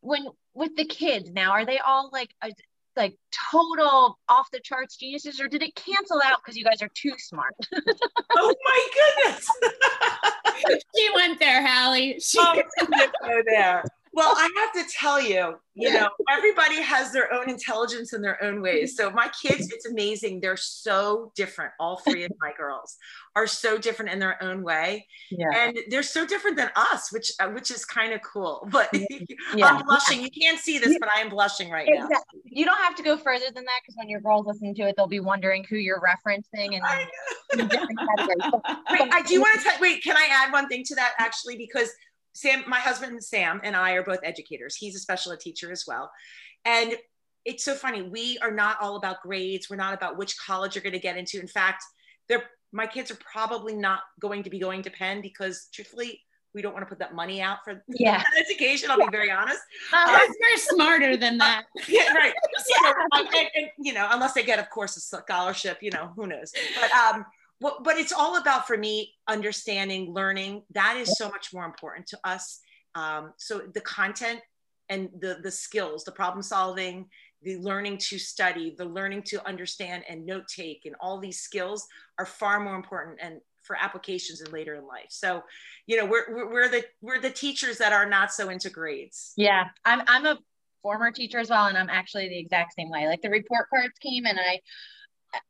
when 0.00 0.26
with 0.54 0.76
the 0.76 0.84
kids 0.84 1.30
now, 1.30 1.52
are 1.52 1.64
they 1.64 1.78
all 1.78 2.10
like 2.12 2.30
a, 2.42 2.50
like 2.96 3.16
total 3.50 4.18
off 4.28 4.50
the 4.52 4.60
charts 4.60 4.96
geniuses, 4.96 5.40
or 5.40 5.48
did 5.48 5.62
it 5.62 5.74
cancel 5.74 6.20
out 6.24 6.38
because 6.44 6.56
you 6.56 6.64
guys 6.64 6.82
are 6.82 6.90
too 6.94 7.12
smart? 7.18 7.54
oh 8.36 8.54
my 8.64 8.88
goodness! 9.24 9.48
she 10.96 11.08
went 11.14 11.40
there, 11.40 11.66
Hallie. 11.66 12.20
She 12.20 12.38
oh, 12.40 12.62
go 12.80 13.42
there 13.46 13.82
well, 14.14 14.34
I 14.36 14.48
have 14.58 14.84
to 14.86 14.92
tell 14.92 15.20
you, 15.20 15.56
you 15.74 15.92
know, 15.92 16.08
everybody 16.30 16.80
has 16.80 17.12
their 17.12 17.32
own 17.32 17.50
intelligence 17.50 18.12
in 18.12 18.22
their 18.22 18.42
own 18.42 18.62
ways. 18.62 18.96
So 18.96 19.10
my 19.10 19.28
kids, 19.42 19.72
it's 19.72 19.86
amazing. 19.86 20.40
They're 20.40 20.56
so 20.56 21.32
different. 21.34 21.72
All 21.80 21.98
three 21.98 22.24
of 22.24 22.30
my 22.40 22.52
girls 22.56 22.96
are 23.34 23.48
so 23.48 23.76
different 23.76 24.12
in 24.12 24.20
their 24.20 24.40
own 24.42 24.62
way. 24.62 25.06
Yeah. 25.30 25.46
And 25.56 25.78
they're 25.88 26.04
so 26.04 26.24
different 26.24 26.56
than 26.56 26.70
us, 26.76 27.12
which 27.12 27.32
uh, 27.40 27.48
which 27.48 27.72
is 27.72 27.84
kind 27.84 28.12
of 28.12 28.20
cool. 28.22 28.68
But 28.74 28.88
yeah. 29.54 29.66
I'm 29.66 29.84
blushing. 29.84 30.20
You 30.20 30.30
can't 30.30 30.58
see 30.58 30.78
this, 30.78 30.96
but 30.98 31.08
I 31.08 31.20
am 31.20 31.28
blushing 31.28 31.70
right 31.70 31.88
exactly. 31.88 32.08
now. 32.08 32.40
You 32.44 32.64
don't 32.64 32.78
have 32.78 32.96
to 32.96 33.02
go 33.02 33.16
further 33.16 33.46
than 33.46 33.64
that 33.64 33.80
because 33.82 33.96
when 33.96 34.08
your 34.08 34.20
girls 34.20 34.46
listen 34.46 34.74
to 34.74 34.82
it, 34.82 34.96
they'll 34.96 35.06
be 35.06 35.20
wondering 35.20 35.64
who 35.68 35.76
you're 35.76 36.00
referencing 36.00 36.74
and 36.74 36.82
wait, 37.56 39.12
I 39.12 39.22
do 39.26 39.40
want 39.40 39.58
to 39.58 39.64
tell 39.64 39.78
wait, 39.80 40.02
can 40.02 40.16
I 40.16 40.28
add 40.30 40.52
one 40.52 40.68
thing 40.68 40.82
to 40.84 40.94
that 40.96 41.14
actually? 41.18 41.56
Because 41.56 41.90
Sam, 42.34 42.64
my 42.66 42.78
husband 42.78 43.22
Sam, 43.24 43.60
and 43.64 43.74
I 43.74 43.92
are 43.92 44.02
both 44.02 44.20
educators. 44.22 44.76
He's 44.76 44.96
a 44.96 44.98
special 44.98 45.32
ed 45.32 45.40
teacher 45.40 45.72
as 45.72 45.84
well. 45.86 46.10
And 46.64 46.94
it's 47.44 47.64
so 47.64 47.74
funny. 47.74 48.02
We 48.02 48.38
are 48.38 48.50
not 48.50 48.78
all 48.80 48.96
about 48.96 49.22
grades. 49.22 49.70
We're 49.70 49.76
not 49.76 49.94
about 49.94 50.16
which 50.16 50.36
college 50.38 50.74
you're 50.74 50.82
going 50.82 50.94
to 50.94 50.98
get 50.98 51.16
into. 51.16 51.40
In 51.40 51.48
fact, 51.48 51.84
they're 52.28 52.44
my 52.74 52.88
kids 52.88 53.10
are 53.12 53.18
probably 53.32 53.74
not 53.74 54.00
going 54.20 54.42
to 54.42 54.50
be 54.50 54.58
going 54.58 54.82
to 54.82 54.90
Penn 54.90 55.22
because 55.22 55.68
truthfully, 55.72 56.20
we 56.54 56.62
don't 56.62 56.72
want 56.72 56.84
to 56.84 56.88
put 56.88 56.98
that 56.98 57.14
money 57.14 57.40
out 57.40 57.58
for 57.64 57.84
yeah. 57.88 58.22
education. 58.38 58.90
I'll 58.90 58.98
be 58.98 59.06
very 59.12 59.30
honest. 59.30 59.60
Uh, 59.92 60.18
um, 60.20 60.34
they're 60.40 60.58
smarter 60.58 61.16
than 61.16 61.38
that. 61.38 61.64
yeah, 61.88 62.12
right. 62.12 62.34
So, 62.58 62.92
and, 63.12 63.28
and, 63.54 63.66
you 63.78 63.92
know, 63.92 64.08
unless 64.10 64.32
they 64.32 64.42
get, 64.42 64.58
of 64.58 64.70
course, 64.70 64.96
a 64.96 65.00
scholarship, 65.00 65.78
you 65.82 65.90
know, 65.90 66.12
who 66.16 66.26
knows. 66.26 66.52
But 66.80 66.90
um, 66.92 67.26
well, 67.64 67.78
but 67.82 67.96
it's 67.96 68.12
all 68.12 68.36
about 68.36 68.66
for 68.66 68.76
me 68.76 69.14
understanding 69.26 70.12
learning. 70.12 70.64
That 70.74 70.98
is 70.98 71.16
so 71.16 71.30
much 71.30 71.54
more 71.54 71.64
important 71.64 72.06
to 72.08 72.18
us. 72.22 72.60
Um, 72.94 73.32
so 73.38 73.62
the 73.72 73.80
content 73.80 74.40
and 74.90 75.08
the 75.18 75.38
the 75.42 75.50
skills 75.50 76.04
the 76.04 76.12
problem 76.12 76.42
solving 76.42 77.06
the 77.42 77.56
learning 77.56 77.96
to 77.96 78.18
study 78.18 78.74
the 78.76 78.84
learning 78.84 79.22
to 79.22 79.48
understand 79.48 80.04
and 80.10 80.26
note 80.26 80.46
take 80.46 80.82
and 80.84 80.94
all 81.00 81.18
these 81.18 81.40
skills 81.40 81.86
are 82.18 82.26
far 82.26 82.60
more 82.60 82.76
important 82.76 83.18
and 83.22 83.40
for 83.62 83.76
applications 83.80 84.42
and 84.42 84.52
later 84.52 84.74
in 84.74 84.86
life. 84.86 85.08
So 85.08 85.42
you 85.86 85.96
know 85.96 86.04
we're, 86.04 86.52
we're 86.52 86.68
the 86.68 86.84
we're 87.00 87.18
the 87.18 87.30
teachers 87.30 87.78
that 87.78 87.94
are 87.94 88.06
not 88.06 88.30
so 88.30 88.50
into 88.50 88.68
grades. 88.68 89.32
Yeah 89.38 89.68
i'm 89.86 90.02
i'm 90.06 90.26
a 90.26 90.38
former 90.82 91.10
teacher 91.10 91.38
as 91.38 91.48
well 91.48 91.64
and 91.64 91.78
i'm 91.78 91.88
actually 91.88 92.28
the 92.28 92.38
exact 92.38 92.74
same 92.74 92.90
way. 92.90 93.08
Like 93.08 93.22
the 93.22 93.30
report 93.30 93.70
cards 93.70 93.98
came 94.02 94.26
and 94.26 94.38
i 94.38 94.60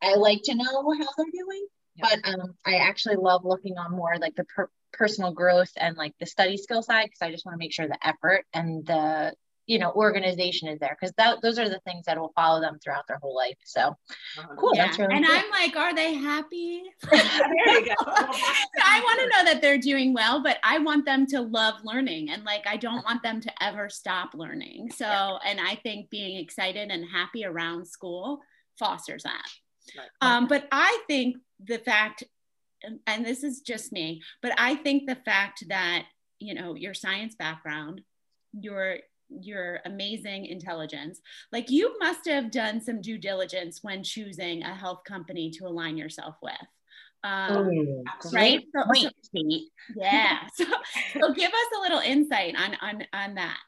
i 0.00 0.14
like 0.14 0.42
to 0.44 0.54
know 0.54 0.64
how 0.64 1.08
they're 1.16 1.26
doing 1.32 1.66
but 1.98 2.20
um, 2.24 2.54
I 2.64 2.76
actually 2.76 3.16
love 3.16 3.44
looking 3.44 3.78
on 3.78 3.92
more 3.92 4.16
like 4.20 4.34
the 4.36 4.44
per- 4.44 4.70
personal 4.92 5.32
growth 5.32 5.72
and 5.76 5.96
like 5.96 6.14
the 6.18 6.26
study 6.26 6.56
skill 6.56 6.82
side 6.82 7.04
because 7.04 7.22
I 7.22 7.30
just 7.30 7.44
want 7.44 7.54
to 7.54 7.58
make 7.58 7.72
sure 7.72 7.88
the 7.88 8.06
effort 8.06 8.44
and 8.52 8.86
the 8.86 9.34
you 9.66 9.78
know 9.78 9.92
organization 9.92 10.68
is 10.68 10.78
there 10.78 10.96
because 10.98 11.14
that 11.16 11.40
those 11.42 11.58
are 11.58 11.68
the 11.68 11.80
things 11.80 12.04
that 12.06 12.18
will 12.18 12.32
follow 12.34 12.60
them 12.60 12.78
throughout 12.82 13.06
their 13.08 13.18
whole 13.22 13.34
life 13.34 13.56
so 13.64 13.80
uh-huh. 13.80 14.54
cool 14.58 14.72
yeah. 14.74 14.90
really 14.98 15.14
and 15.14 15.24
cool. 15.24 15.34
i'm 15.34 15.50
like 15.50 15.76
are 15.76 15.94
they 15.94 16.14
happy 16.14 16.82
there 17.10 17.80
you 17.80 17.86
go. 17.86 17.94
i 18.06 19.00
want 19.02 19.20
to 19.20 19.28
know 19.28 19.44
that 19.44 19.60
they're 19.62 19.78
doing 19.78 20.12
well 20.12 20.42
but 20.42 20.58
i 20.62 20.78
want 20.78 21.04
them 21.04 21.26
to 21.26 21.40
love 21.40 21.74
learning 21.82 22.30
and 22.30 22.44
like 22.44 22.66
i 22.66 22.76
don't 22.76 23.04
want 23.04 23.22
them 23.22 23.40
to 23.40 23.50
ever 23.62 23.88
stop 23.88 24.34
learning 24.34 24.90
so 24.90 25.38
and 25.46 25.58
i 25.60 25.74
think 25.76 26.10
being 26.10 26.38
excited 26.38 26.90
and 26.90 27.04
happy 27.08 27.44
around 27.44 27.86
school 27.86 28.40
fosters 28.78 29.22
that 29.22 29.32
right. 29.32 29.42
Um, 30.20 30.46
but 30.46 30.66
i 30.72 30.98
think 31.06 31.36
the 31.66 31.78
fact, 31.78 32.24
and 33.06 33.24
this 33.24 33.42
is 33.42 33.60
just 33.60 33.92
me, 33.92 34.22
but 34.42 34.52
I 34.58 34.74
think 34.74 35.06
the 35.06 35.14
fact 35.16 35.64
that, 35.68 36.04
you 36.38 36.54
know, 36.54 36.74
your 36.74 36.94
science 36.94 37.34
background, 37.34 38.02
your 38.52 38.98
your 39.40 39.80
amazing 39.86 40.44
intelligence 40.46 41.20
like 41.50 41.68
you 41.68 41.96
must 41.98 42.28
have 42.28 42.52
done 42.52 42.80
some 42.80 43.00
due 43.00 43.18
diligence 43.18 43.80
when 43.82 44.02
choosing 44.02 44.62
a 44.62 44.72
health 44.72 45.00
company 45.08 45.50
to 45.50 45.66
align 45.66 45.96
yourself 45.96 46.36
with 46.42 46.54
Um, 47.24 47.66
Ooh, 47.68 48.04
right? 48.32 48.62
So- 48.76 48.84
point, 48.84 49.14
yeah. 49.96 50.46
So, 50.54 50.66
so 51.14 51.32
give 51.32 51.50
us 51.50 51.68
a 51.78 51.80
little 51.80 52.00
insight 52.00 52.54
on 52.54 52.76
on 52.82 53.06
on 53.12 53.34
that. 53.36 53.58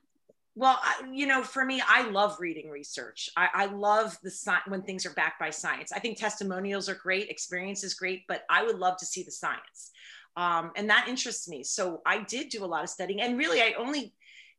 Well, 0.59 0.81
I, 0.83 1.03
you 1.13 1.27
know, 1.27 1.43
for 1.43 1.67
me, 1.67 1.83
I 1.87 2.09
love 2.09 2.39
reading 2.41 2.71
research. 2.71 3.29
I, 3.37 3.49
I 3.53 3.67
love 3.67 4.19
the 4.23 4.31
science 4.31 4.65
when 4.69 4.83
things 4.83 5.05
are 5.05 5.11
backed 5.11 5.39
by 5.39 5.51
science. 5.51 5.93
I 5.93 5.99
think 5.99 6.17
testimonials 6.17 6.89
are 6.89 6.95
great, 6.95 7.29
experience 7.29 7.85
is 7.85 7.93
great, 7.93 8.23
but 8.27 8.45
I 8.49 8.65
would 8.65 8.79
love 8.79 8.97
to 8.99 9.07
see 9.07 9.23
the 9.23 9.31
science. 9.31 9.93
Um, 10.35 10.71
and 10.75 10.89
that 10.89 11.09
interests 11.09 11.47
me. 11.47 11.63
So 11.63 12.01
I 12.07 12.23
did 12.23 12.49
do 12.49 12.65
a 12.65 12.67
lot 12.67 12.83
of 12.83 12.89
studying. 12.89 13.21
And 13.21 13.37
really, 13.37 13.61
I 13.61 13.75
only 13.79 14.15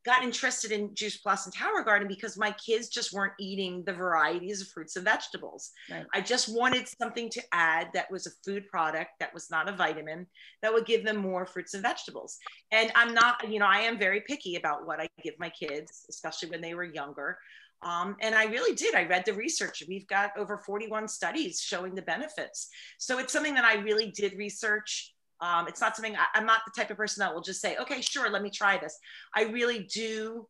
got 0.06 0.24
interested 0.24 0.72
in 0.72 0.96
Juice 0.96 1.18
Plus 1.18 1.46
and 1.46 1.54
Tower 1.54 1.84
Garden 1.84 2.08
because 2.08 2.38
my 2.38 2.52
kids 2.52 2.88
just 2.88 3.14
weren't 3.14 3.34
eating 3.40 3.84
the 3.86 3.94
varieties 3.94 4.62
of 4.62 4.68
fruits 4.70 4.96
and 4.96 5.06
vegetables. 5.06 5.72
Right. 5.92 6.06
I 6.14 6.22
just 6.22 6.54
wanted 6.54 6.88
something 6.88 7.30
to 7.32 7.42
add 7.52 7.90
that 7.94 8.10
was 8.10 8.26
a 8.26 8.32
food 8.46 8.68
product 8.68 9.12
that 9.20 9.34
was 9.34 9.50
not 9.52 9.68
a 9.68 9.76
vitamin 9.76 10.28
that 10.62 10.74
would 10.74 10.86
give 10.86 11.04
them 11.04 11.18
more 11.18 11.46
fruits 11.46 11.74
and 11.74 11.84
vegetables. 11.84 12.38
And 12.72 12.92
I'm 12.96 13.14
not, 13.14 13.50
you 13.50 13.60
know, 13.60 13.68
I 13.68 13.80
am 13.80 14.00
very 14.00 14.22
picky 14.22 14.56
about 14.56 14.86
what 14.88 15.02
I 15.02 15.08
give 15.24 15.36
my 15.40 15.50
kids, 15.50 16.06
especially 16.10 16.50
when 16.50 16.62
they 16.62 16.74
were 16.74 16.86
younger. 16.86 17.38
Um, 17.84 18.16
and 18.22 18.34
I 18.34 18.46
really 18.46 18.76
did. 18.76 18.96
I 18.96 19.04
read 19.04 19.26
the 19.26 19.34
research. 19.34 19.84
We've 19.88 20.08
got 20.08 20.32
over 20.38 20.58
41 20.58 21.08
studies 21.08 21.62
showing 21.62 21.94
the 21.94 22.02
benefits. 22.02 22.70
So 22.98 23.20
it's 23.20 23.34
something 23.34 23.54
that 23.54 23.66
I 23.66 23.76
really 23.76 24.12
did 24.12 24.34
research. 24.34 25.14
Um, 25.40 25.68
it's 25.68 25.82
not 25.82 25.96
something 25.96 26.16
I, 26.16 26.26
I'm 26.34 26.46
not 26.46 26.62
the 26.66 26.72
type 26.80 26.90
of 26.92 26.98
person 26.98 27.22
that 27.22 27.34
will 27.34 27.42
just 27.42 27.62
say, 27.62 27.78
okay, 27.78 28.02
sure, 28.02 28.30
let 28.30 28.42
me 28.42 28.50
try 28.50 28.78
this. 28.78 28.98
I 29.36 29.44
really 29.44 29.84
do 29.84 30.48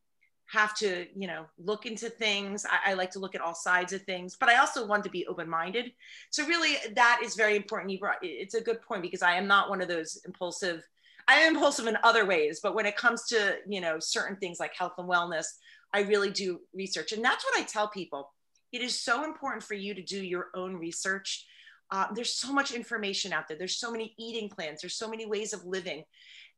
have 0.49 0.73
to, 0.77 1.05
you 1.13 1.27
know, 1.27 1.45
look 1.57 1.85
into 1.85 2.09
things. 2.09 2.65
I, 2.65 2.91
I 2.91 2.93
like 2.93 3.11
to 3.11 3.19
look 3.19 3.35
at 3.35 3.41
all 3.41 3.53
sides 3.53 3.91
of 3.91 4.01
things, 4.03 4.37
but 4.39 4.49
I 4.49 4.57
also 4.57 4.85
want 4.85 5.03
to 5.03 5.09
be 5.09 5.27
open-minded. 5.27 5.91
So 6.29 6.45
really, 6.45 6.75
that 6.95 7.19
is 7.23 7.35
very 7.35 7.55
important. 7.55 7.91
You 7.91 7.99
brought 7.99 8.17
it's 8.21 8.55
a 8.55 8.61
good 8.61 8.81
point 8.81 9.01
because 9.01 9.21
I 9.21 9.35
am 9.35 9.47
not 9.47 9.69
one 9.69 9.81
of 9.81 9.87
those 9.87 10.21
impulsive. 10.25 10.87
I 11.27 11.35
am 11.35 11.55
impulsive 11.55 11.87
in 11.87 11.97
other 12.03 12.25
ways, 12.25 12.61
but 12.63 12.73
when 12.73 12.85
it 12.85 12.95
comes 12.95 13.25
to 13.27 13.57
you 13.67 13.81
know 13.81 13.99
certain 13.99 14.37
things 14.37 14.59
like 14.59 14.73
health 14.73 14.93
and 14.97 15.09
wellness, 15.09 15.45
I 15.93 16.01
really 16.01 16.31
do 16.31 16.61
research, 16.73 17.11
and 17.11 17.23
that's 17.23 17.43
what 17.43 17.59
I 17.59 17.63
tell 17.63 17.89
people. 17.89 18.31
It 18.71 18.81
is 18.81 18.99
so 18.99 19.25
important 19.25 19.63
for 19.63 19.75
you 19.75 19.93
to 19.93 20.01
do 20.01 20.23
your 20.23 20.47
own 20.55 20.75
research. 20.75 21.45
Uh, 21.91 22.07
there's 22.13 22.33
so 22.33 22.51
much 22.51 22.71
information 22.71 23.31
out 23.31 23.47
there. 23.47 23.57
There's 23.57 23.77
so 23.77 23.91
many 23.91 24.13
eating 24.17 24.49
plans. 24.49 24.81
There's 24.81 24.95
so 24.95 25.09
many 25.09 25.25
ways 25.25 25.53
of 25.53 25.65
living, 25.65 26.03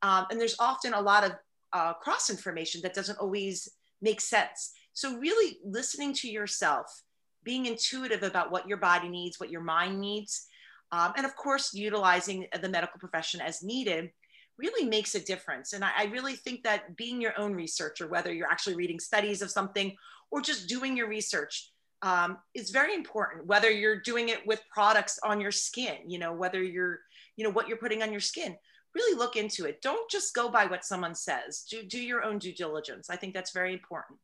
um, 0.01 0.25
and 0.29 0.39
there's 0.39 0.55
often 0.59 0.93
a 0.93 1.01
lot 1.01 1.23
of 1.23 1.33
uh, 1.73 1.93
cross 1.93 2.29
information 2.29 2.81
that 2.81 2.93
doesn't 2.93 3.19
always 3.19 3.69
make 4.01 4.21
sense. 4.21 4.71
So 4.93 5.17
really 5.17 5.59
listening 5.63 6.13
to 6.15 6.29
yourself, 6.29 7.03
being 7.43 7.67
intuitive 7.67 8.23
about 8.23 8.51
what 8.51 8.67
your 8.67 8.77
body 8.77 9.07
needs, 9.07 9.39
what 9.39 9.51
your 9.51 9.61
mind 9.61 9.99
needs, 9.99 10.47
um, 10.91 11.13
and 11.15 11.25
of 11.25 11.35
course 11.35 11.73
utilizing 11.73 12.47
the 12.61 12.69
medical 12.69 12.99
profession 12.99 13.41
as 13.41 13.61
needed 13.61 14.11
really 14.57 14.89
makes 14.89 15.15
a 15.15 15.23
difference. 15.23 15.73
And 15.73 15.83
I, 15.83 15.91
I 15.97 16.03
really 16.05 16.35
think 16.35 16.63
that 16.63 16.95
being 16.97 17.21
your 17.21 17.39
own 17.39 17.53
researcher, 17.53 18.07
whether 18.07 18.33
you're 18.33 18.51
actually 18.51 18.75
reading 18.75 18.99
studies 18.99 19.41
of 19.41 19.51
something 19.51 19.95
or 20.31 20.41
just 20.41 20.67
doing 20.67 20.97
your 20.97 21.07
research, 21.07 21.71
um, 22.01 22.37
is 22.53 22.69
very 22.69 22.93
important. 22.93 23.45
Whether 23.47 23.69
you're 23.69 24.01
doing 24.01 24.29
it 24.29 24.45
with 24.45 24.61
products 24.73 25.19
on 25.23 25.41
your 25.41 25.51
skin, 25.51 25.97
you 26.07 26.19
know, 26.19 26.33
whether 26.33 26.61
you're, 26.63 26.99
you 27.35 27.43
know, 27.43 27.51
what 27.51 27.67
you're 27.67 27.77
putting 27.77 28.01
on 28.03 28.11
your 28.11 28.21
skin, 28.21 28.55
really 28.95 29.17
look 29.17 29.35
into 29.35 29.65
it. 29.65 29.81
Don't 29.81 30.09
just 30.09 30.33
go 30.33 30.49
by 30.49 30.65
what 30.65 30.85
someone 30.85 31.15
says. 31.15 31.65
Do 31.69 31.83
do 31.83 32.01
your 32.01 32.23
own 32.23 32.39
due 32.39 32.53
diligence. 32.53 33.09
I 33.09 33.15
think 33.15 33.33
that's 33.33 33.51
very 33.51 33.73
important. 33.73 34.19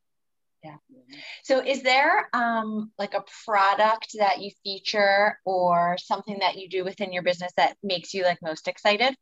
Yeah. 0.64 0.76
So 1.44 1.64
is 1.64 1.82
there 1.82 2.28
um, 2.32 2.90
like 2.98 3.14
a 3.14 3.24
product 3.44 4.16
that 4.18 4.40
you 4.40 4.50
feature 4.64 5.38
or 5.44 5.96
something 5.98 6.38
that 6.40 6.56
you 6.56 6.68
do 6.68 6.82
within 6.82 7.12
your 7.12 7.22
business 7.22 7.52
that 7.56 7.76
makes 7.82 8.12
you 8.14 8.24
like 8.24 8.38
most 8.42 8.66
excited? 8.66 9.14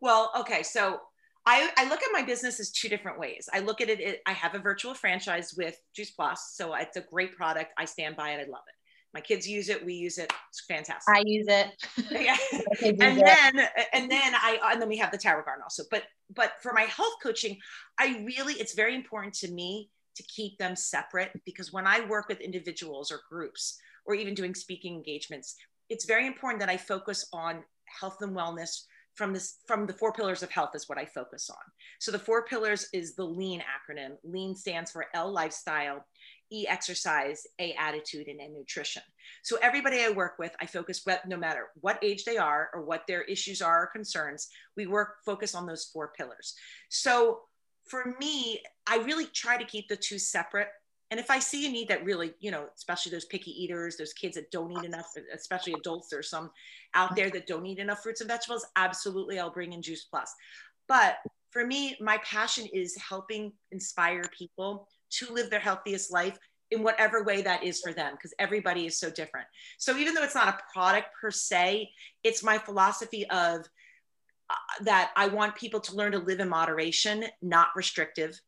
Well, 0.00 0.30
okay, 0.38 0.62
so 0.62 1.00
I, 1.46 1.70
I 1.76 1.88
look 1.88 2.02
at 2.02 2.08
my 2.12 2.22
business 2.22 2.58
as 2.58 2.72
two 2.72 2.88
different 2.88 3.20
ways. 3.20 3.48
I 3.52 3.60
look 3.60 3.80
at 3.80 3.88
it, 3.88 4.00
it, 4.00 4.20
I 4.26 4.32
have 4.32 4.54
a 4.54 4.58
virtual 4.58 4.94
franchise 4.94 5.54
with 5.56 5.78
Juice 5.94 6.10
Plus, 6.10 6.52
so 6.54 6.74
it's 6.74 6.96
a 6.96 7.02
great 7.02 7.36
product. 7.36 7.72
I 7.78 7.84
stand 7.84 8.16
by 8.16 8.30
it. 8.30 8.40
I 8.40 8.50
love 8.50 8.64
it. 8.66 8.74
My 9.14 9.20
kids 9.20 9.48
use 9.48 9.68
it. 9.68 9.84
We 9.84 9.94
use 9.94 10.18
it. 10.18 10.32
It's 10.50 10.64
fantastic. 10.68 11.14
I 11.14 11.22
use 11.24 11.46
it. 11.48 11.68
yeah. 12.10 12.36
And 12.82 12.98
that. 13.00 13.52
then 13.54 13.68
and 13.94 14.10
then 14.10 14.34
I 14.34 14.58
and 14.72 14.82
then 14.82 14.88
we 14.88 14.98
have 14.98 15.10
the 15.10 15.16
Tower 15.16 15.42
Garden 15.42 15.62
also. 15.62 15.84
But 15.90 16.02
but 16.34 16.52
for 16.60 16.72
my 16.74 16.82
health 16.82 17.14
coaching, 17.22 17.56
I 17.98 18.22
really 18.26 18.54
it's 18.54 18.74
very 18.74 18.94
important 18.94 19.32
to 19.36 19.50
me 19.50 19.90
to 20.16 20.22
keep 20.24 20.58
them 20.58 20.76
separate 20.76 21.30
because 21.46 21.72
when 21.72 21.86
I 21.86 22.04
work 22.06 22.28
with 22.28 22.40
individuals 22.40 23.10
or 23.10 23.20
groups 23.30 23.78
or 24.04 24.14
even 24.14 24.34
doing 24.34 24.54
speaking 24.54 24.94
engagements, 24.94 25.56
it's 25.88 26.04
very 26.04 26.26
important 26.26 26.60
that 26.60 26.68
I 26.68 26.76
focus 26.76 27.26
on 27.32 27.62
health 28.00 28.18
and 28.20 28.36
wellness 28.36 28.82
from 29.16 29.32
this 29.32 29.58
from 29.66 29.86
the 29.86 29.92
four 29.92 30.12
pillars 30.12 30.42
of 30.42 30.50
health 30.50 30.70
is 30.74 30.88
what 30.88 30.98
I 30.98 31.06
focus 31.06 31.50
on. 31.50 31.56
So 31.98 32.12
the 32.12 32.18
four 32.18 32.44
pillars 32.44 32.88
is 32.92 33.14
the 33.14 33.24
lean 33.24 33.60
acronym. 33.62 34.16
Lean 34.22 34.54
stands 34.54 34.90
for 34.90 35.06
L 35.14 35.32
lifestyle, 35.32 36.04
E 36.52 36.66
exercise, 36.68 37.46
A 37.58 37.74
attitude, 37.74 38.28
and 38.28 38.40
N 38.40 38.52
nutrition. 38.52 39.02
So 39.42 39.56
everybody 39.62 40.02
I 40.02 40.10
work 40.10 40.38
with, 40.38 40.54
I 40.60 40.66
focus 40.66 41.02
with 41.06 41.20
no 41.26 41.36
matter 41.36 41.68
what 41.80 41.98
age 42.02 42.24
they 42.24 42.36
are 42.36 42.70
or 42.74 42.82
what 42.82 43.06
their 43.08 43.22
issues 43.22 43.62
are 43.62 43.84
or 43.84 43.86
concerns, 43.86 44.48
we 44.76 44.86
work 44.86 45.16
focus 45.24 45.54
on 45.54 45.66
those 45.66 45.86
four 45.86 46.12
pillars. 46.16 46.54
So 46.90 47.40
for 47.88 48.14
me, 48.20 48.60
I 48.86 48.98
really 48.98 49.26
try 49.26 49.56
to 49.56 49.64
keep 49.64 49.88
the 49.88 49.96
two 49.96 50.18
separate. 50.18 50.68
And 51.10 51.20
if 51.20 51.30
I 51.30 51.38
see 51.38 51.66
a 51.66 51.70
need 51.70 51.88
that 51.88 52.04
really, 52.04 52.34
you 52.40 52.50
know, 52.50 52.66
especially 52.74 53.12
those 53.12 53.26
picky 53.26 53.52
eaters, 53.52 53.96
those 53.96 54.12
kids 54.12 54.34
that 54.34 54.50
don't 54.50 54.72
eat 54.72 54.84
enough, 54.84 55.12
especially 55.32 55.74
adults, 55.74 56.08
there's 56.10 56.28
some 56.28 56.50
out 56.94 57.14
there 57.14 57.30
that 57.30 57.46
don't 57.46 57.64
eat 57.64 57.78
enough 57.78 58.02
fruits 58.02 58.20
and 58.20 58.28
vegetables, 58.28 58.66
absolutely 58.74 59.38
I'll 59.38 59.52
bring 59.52 59.72
in 59.72 59.82
Juice 59.82 60.04
Plus. 60.04 60.34
But 60.88 61.18
for 61.50 61.64
me, 61.64 61.96
my 62.00 62.18
passion 62.18 62.66
is 62.72 62.96
helping 62.96 63.52
inspire 63.70 64.24
people 64.36 64.88
to 65.10 65.32
live 65.32 65.48
their 65.48 65.60
healthiest 65.60 66.12
life 66.12 66.36
in 66.72 66.82
whatever 66.82 67.22
way 67.22 67.42
that 67.42 67.62
is 67.62 67.80
for 67.80 67.92
them, 67.92 68.14
because 68.14 68.34
everybody 68.40 68.86
is 68.86 68.98
so 68.98 69.08
different. 69.08 69.46
So 69.78 69.96
even 69.96 70.14
though 70.14 70.24
it's 70.24 70.34
not 70.34 70.48
a 70.48 70.58
product 70.72 71.10
per 71.20 71.30
se, 71.30 71.88
it's 72.24 72.42
my 72.42 72.58
philosophy 72.58 73.24
of 73.30 73.60
uh, 74.50 74.54
that 74.82 75.12
I 75.16 75.28
want 75.28 75.54
people 75.54 75.78
to 75.80 75.94
learn 75.94 76.12
to 76.12 76.18
live 76.18 76.40
in 76.40 76.48
moderation, 76.48 77.24
not 77.40 77.68
restrictive. 77.76 78.40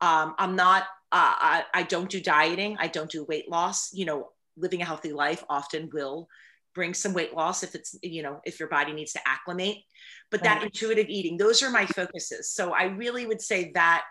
Um, 0.00 0.34
I'm 0.38 0.54
not, 0.54 0.84
uh, 1.14 1.34
I, 1.38 1.64
I 1.72 1.82
don't 1.84 2.10
do 2.10 2.20
dieting. 2.20 2.76
I 2.80 2.88
don't 2.88 3.10
do 3.10 3.24
weight 3.24 3.48
loss. 3.48 3.94
You 3.94 4.04
know, 4.04 4.30
living 4.56 4.82
a 4.82 4.84
healthy 4.84 5.12
life 5.12 5.44
often 5.48 5.88
will 5.92 6.28
bring 6.74 6.92
some 6.92 7.14
weight 7.14 7.32
loss 7.32 7.62
if 7.62 7.76
it's, 7.76 7.96
you 8.02 8.22
know, 8.24 8.40
if 8.44 8.58
your 8.58 8.68
body 8.68 8.92
needs 8.92 9.12
to 9.12 9.20
acclimate. 9.24 9.78
But 10.30 10.42
that 10.42 10.64
intuitive 10.64 11.08
eating, 11.08 11.36
those 11.36 11.62
are 11.62 11.70
my 11.70 11.86
focuses. 11.86 12.50
So 12.50 12.72
I 12.72 12.84
really 12.84 13.26
would 13.26 13.40
say 13.40 13.70
that, 13.74 14.02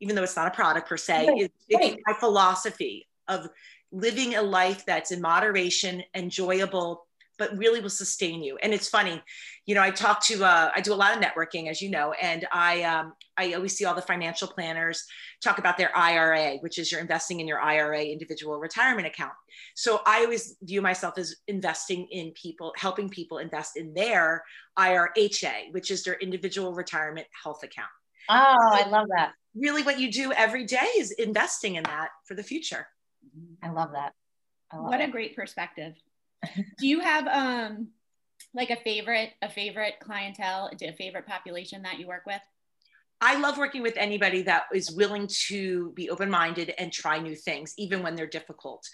even 0.00 0.16
though 0.16 0.24
it's 0.24 0.34
not 0.34 0.48
a 0.48 0.50
product 0.50 0.88
per 0.88 0.96
se, 0.96 1.28
Right, 1.28 1.42
it, 1.42 1.52
it's 1.68 1.86
right. 1.92 1.98
my 2.06 2.14
philosophy 2.18 3.06
of 3.28 3.48
living 3.92 4.34
a 4.34 4.42
life 4.42 4.84
that's 4.86 5.12
in 5.12 5.20
moderation, 5.20 6.02
enjoyable, 6.14 7.06
but 7.40 7.56
really 7.56 7.80
will 7.80 7.88
sustain 7.88 8.42
you. 8.42 8.58
And 8.62 8.74
it's 8.74 8.86
funny, 8.86 9.20
you 9.64 9.74
know, 9.74 9.80
I 9.80 9.90
talk 9.90 10.22
to, 10.26 10.44
uh, 10.44 10.70
I 10.76 10.82
do 10.82 10.92
a 10.92 10.94
lot 10.94 11.16
of 11.16 11.22
networking, 11.22 11.70
as 11.70 11.80
you 11.80 11.88
know, 11.90 12.12
and 12.12 12.46
I, 12.52 12.82
um, 12.82 13.14
I 13.38 13.54
always 13.54 13.74
see 13.74 13.86
all 13.86 13.94
the 13.94 14.02
financial 14.02 14.46
planners 14.46 15.06
talk 15.42 15.58
about 15.58 15.78
their 15.78 15.96
IRA, 15.96 16.58
which 16.58 16.78
is 16.78 16.92
you're 16.92 17.00
investing 17.00 17.40
in 17.40 17.48
your 17.48 17.58
IRA 17.58 18.02
individual 18.02 18.60
retirement 18.60 19.06
account. 19.06 19.32
So 19.74 20.02
I 20.04 20.24
always 20.24 20.58
view 20.62 20.82
myself 20.82 21.16
as 21.16 21.34
investing 21.48 22.06
in 22.10 22.32
people, 22.32 22.74
helping 22.76 23.08
people 23.08 23.38
invest 23.38 23.78
in 23.78 23.94
their 23.94 24.44
IRHA, 24.78 25.72
which 25.72 25.90
is 25.90 26.04
their 26.04 26.18
individual 26.20 26.74
retirement 26.74 27.26
health 27.42 27.62
account. 27.62 27.88
Oh, 28.28 28.70
I 28.74 28.86
love 28.86 29.08
that. 29.16 29.32
Really, 29.56 29.82
what 29.82 29.98
you 29.98 30.12
do 30.12 30.30
every 30.32 30.66
day 30.66 30.88
is 30.98 31.10
investing 31.12 31.76
in 31.76 31.84
that 31.84 32.10
for 32.26 32.34
the 32.34 32.42
future. 32.42 32.86
I 33.62 33.70
love 33.70 33.92
that. 33.92 34.12
I 34.70 34.76
love 34.76 34.90
What 34.90 35.00
it. 35.00 35.08
a 35.08 35.10
great 35.10 35.34
perspective. 35.34 35.94
Do 36.78 36.86
you 36.86 37.00
have 37.00 37.26
um 37.26 37.88
like 38.54 38.70
a 38.70 38.76
favorite 38.76 39.30
a 39.42 39.48
favorite 39.48 39.94
clientele, 40.00 40.70
a 40.82 40.92
favorite 40.92 41.26
population 41.26 41.82
that 41.82 41.98
you 41.98 42.06
work 42.06 42.26
with? 42.26 42.40
I 43.22 43.38
love 43.38 43.58
working 43.58 43.82
with 43.82 43.98
anybody 43.98 44.40
that 44.42 44.64
is 44.74 44.90
willing 44.90 45.28
to 45.48 45.92
be 45.92 46.08
open 46.08 46.30
minded 46.30 46.72
and 46.78 46.90
try 46.90 47.18
new 47.18 47.36
things, 47.36 47.74
even 47.76 48.02
when 48.02 48.14
they're 48.14 48.26
difficult. 48.26 48.88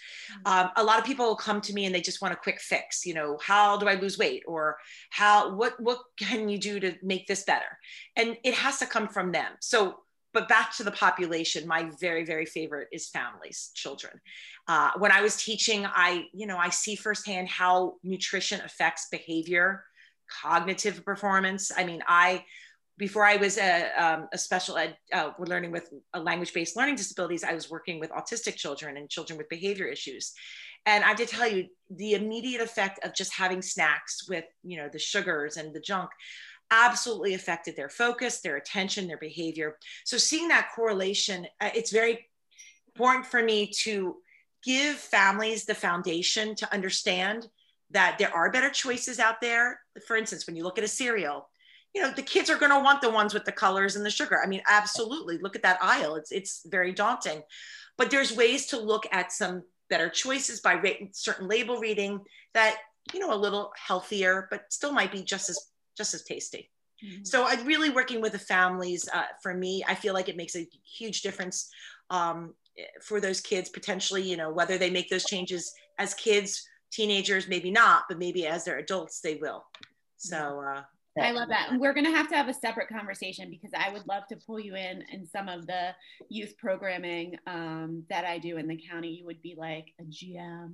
Um, 0.45 0.69
a 0.75 0.83
lot 0.83 0.99
of 0.99 1.05
people 1.05 1.25
will 1.25 1.37
come 1.37 1.61
to 1.61 1.73
me 1.73 1.85
and 1.85 1.95
they 1.95 2.01
just 2.01 2.21
want 2.21 2.33
a 2.33 2.37
quick 2.37 2.59
fix. 2.59 3.05
You 3.05 3.13
know, 3.13 3.37
how 3.41 3.77
do 3.77 3.87
I 3.87 3.93
lose 3.93 4.17
weight, 4.17 4.43
or 4.45 4.77
how 5.11 5.55
what 5.55 5.79
what 5.79 5.99
can 6.19 6.49
you 6.49 6.57
do 6.57 6.77
to 6.81 6.95
make 7.01 7.25
this 7.27 7.43
better? 7.45 7.79
And 8.17 8.37
it 8.43 8.53
has 8.53 8.79
to 8.79 8.85
come 8.85 9.07
from 9.07 9.31
them. 9.31 9.53
So, 9.61 9.99
but 10.37 10.47
back 10.47 10.71
to 10.77 10.83
the 10.83 10.91
population, 10.91 11.67
my 11.67 11.89
very 11.99 12.23
very 12.23 12.45
favorite 12.45 12.89
is 12.91 13.09
families, 13.09 13.71
children. 13.73 14.13
Uh, 14.67 14.91
when 14.99 15.11
I 15.11 15.21
was 15.21 15.35
teaching, 15.35 15.87
I 15.87 16.25
you 16.31 16.45
know 16.45 16.57
I 16.57 16.69
see 16.69 16.95
firsthand 16.95 17.49
how 17.49 17.95
nutrition 18.03 18.61
affects 18.61 19.07
behavior, 19.09 19.83
cognitive 20.43 21.03
performance. 21.03 21.71
I 21.75 21.85
mean, 21.85 22.03
I 22.07 22.45
before 22.99 23.25
I 23.25 23.37
was 23.37 23.57
a, 23.57 23.89
um, 23.97 24.27
a 24.31 24.37
special 24.37 24.77
ed, 24.77 24.95
uh, 25.11 25.31
learning 25.39 25.71
with 25.71 25.91
language-based 26.15 26.75
learning 26.77 26.95
disabilities, 26.95 27.43
I 27.43 27.53
was 27.53 27.69
working 27.69 27.99
with 27.99 28.11
autistic 28.11 28.55
children 28.55 28.97
and 28.97 29.09
children 29.09 29.37
with 29.37 29.49
behavior 29.49 29.85
issues. 29.85 30.33
And 30.85 31.03
I 31.03 31.09
have 31.09 31.17
to 31.17 31.25
tell 31.25 31.47
you, 31.47 31.67
the 31.89 32.13
immediate 32.13 32.61
effect 32.61 33.03
of 33.05 33.13
just 33.13 33.33
having 33.33 33.61
snacks 33.61 34.27
with, 34.29 34.45
you 34.63 34.77
know, 34.77 34.89
the 34.91 34.99
sugars 34.99 35.57
and 35.57 35.73
the 35.75 35.79
junk 35.79 36.09
absolutely 36.71 37.33
affected 37.33 37.75
their 37.75 37.89
focus, 37.89 38.41
their 38.41 38.57
attention, 38.57 39.07
their 39.07 39.17
behavior. 39.17 39.77
So 40.05 40.17
seeing 40.17 40.47
that 40.49 40.69
correlation, 40.75 41.47
uh, 41.61 41.69
it's 41.73 41.91
very 41.91 42.27
important 42.95 43.25
for 43.25 43.41
me 43.41 43.71
to 43.83 44.17
give 44.63 44.95
families 44.95 45.65
the 45.65 45.75
foundation 45.75 46.55
to 46.55 46.73
understand 46.73 47.47
that 47.91 48.17
there 48.17 48.33
are 48.33 48.51
better 48.51 48.69
choices 48.69 49.19
out 49.19 49.39
there. 49.39 49.79
For 50.05 50.17
instance, 50.17 50.45
when 50.45 50.55
you 50.55 50.63
look 50.63 50.77
at 50.77 50.83
a 50.83 50.89
cereal, 50.89 51.49
you 51.95 52.01
know 52.01 52.11
the 52.11 52.21
kids 52.21 52.49
are 52.49 52.57
going 52.57 52.71
to 52.71 52.79
want 52.79 53.01
the 53.01 53.09
ones 53.09 53.33
with 53.33 53.45
the 53.45 53.51
colors 53.51 53.95
and 53.95 54.05
the 54.05 54.09
sugar. 54.09 54.39
I 54.43 54.47
mean, 54.47 54.61
absolutely. 54.67 55.37
Look 55.37 55.55
at 55.55 55.63
that 55.63 55.79
aisle; 55.81 56.15
it's 56.15 56.31
it's 56.31 56.61
very 56.65 56.91
daunting. 56.91 57.41
But 57.97 58.11
there's 58.11 58.35
ways 58.35 58.67
to 58.67 58.79
look 58.79 59.07
at 59.11 59.31
some 59.31 59.63
better 59.89 60.09
choices 60.09 60.59
by 60.59 60.79
certain 61.13 61.47
label 61.47 61.77
reading 61.77 62.19
that 62.53 62.77
you 63.13 63.19
know 63.19 63.33
a 63.33 63.35
little 63.35 63.71
healthier, 63.75 64.47
but 64.51 64.65
still 64.69 64.91
might 64.91 65.11
be 65.11 65.23
just 65.23 65.49
as 65.49 65.59
just 65.97 66.13
as 66.13 66.23
tasty. 66.23 66.69
Mm-hmm. 67.03 67.23
So 67.23 67.45
I'm 67.45 67.65
really 67.65 67.89
working 67.89 68.21
with 68.21 68.31
the 68.31 68.39
families. 68.39 69.07
Uh, 69.13 69.23
for 69.41 69.53
me, 69.53 69.83
I 69.87 69.95
feel 69.95 70.13
like 70.13 70.29
it 70.29 70.37
makes 70.37 70.55
a 70.55 70.67
huge 70.97 71.21
difference 71.21 71.69
um, 72.09 72.53
for 73.01 73.19
those 73.19 73.41
kids 73.41 73.69
potentially. 73.69 74.21
You 74.23 74.37
know, 74.37 74.51
whether 74.51 74.77
they 74.77 74.89
make 74.89 75.09
those 75.09 75.25
changes 75.25 75.73
as 75.99 76.13
kids, 76.13 76.67
teenagers, 76.91 77.47
maybe 77.47 77.71
not, 77.71 78.03
but 78.09 78.17
maybe 78.17 78.47
as 78.47 78.65
they're 78.65 78.79
adults, 78.79 79.19
they 79.21 79.35
will. 79.35 79.65
So 80.17 80.63
uh, 80.67 80.81
I 81.21 81.31
love 81.31 81.49
that. 81.49 81.71
We're 81.77 81.93
going 81.93 82.05
to 82.05 82.11
have 82.11 82.27
to 82.29 82.35
have 82.35 82.47
a 82.47 82.53
separate 82.53 82.89
conversation 82.89 83.49
because 83.49 83.71
I 83.77 83.91
would 83.91 84.07
love 84.07 84.27
to 84.27 84.37
pull 84.45 84.59
you 84.59 84.75
in 84.75 85.03
in 85.11 85.25
some 85.25 85.47
of 85.47 85.67
the 85.67 85.95
youth 86.29 86.55
programming 86.57 87.37
um, 87.47 88.03
that 88.09 88.25
I 88.25 88.37
do 88.37 88.57
in 88.57 88.67
the 88.67 88.79
county. 88.89 89.09
You 89.09 89.25
would 89.25 89.41
be 89.41 89.55
like 89.57 89.93
a 89.99 90.03
GM. 90.03 90.73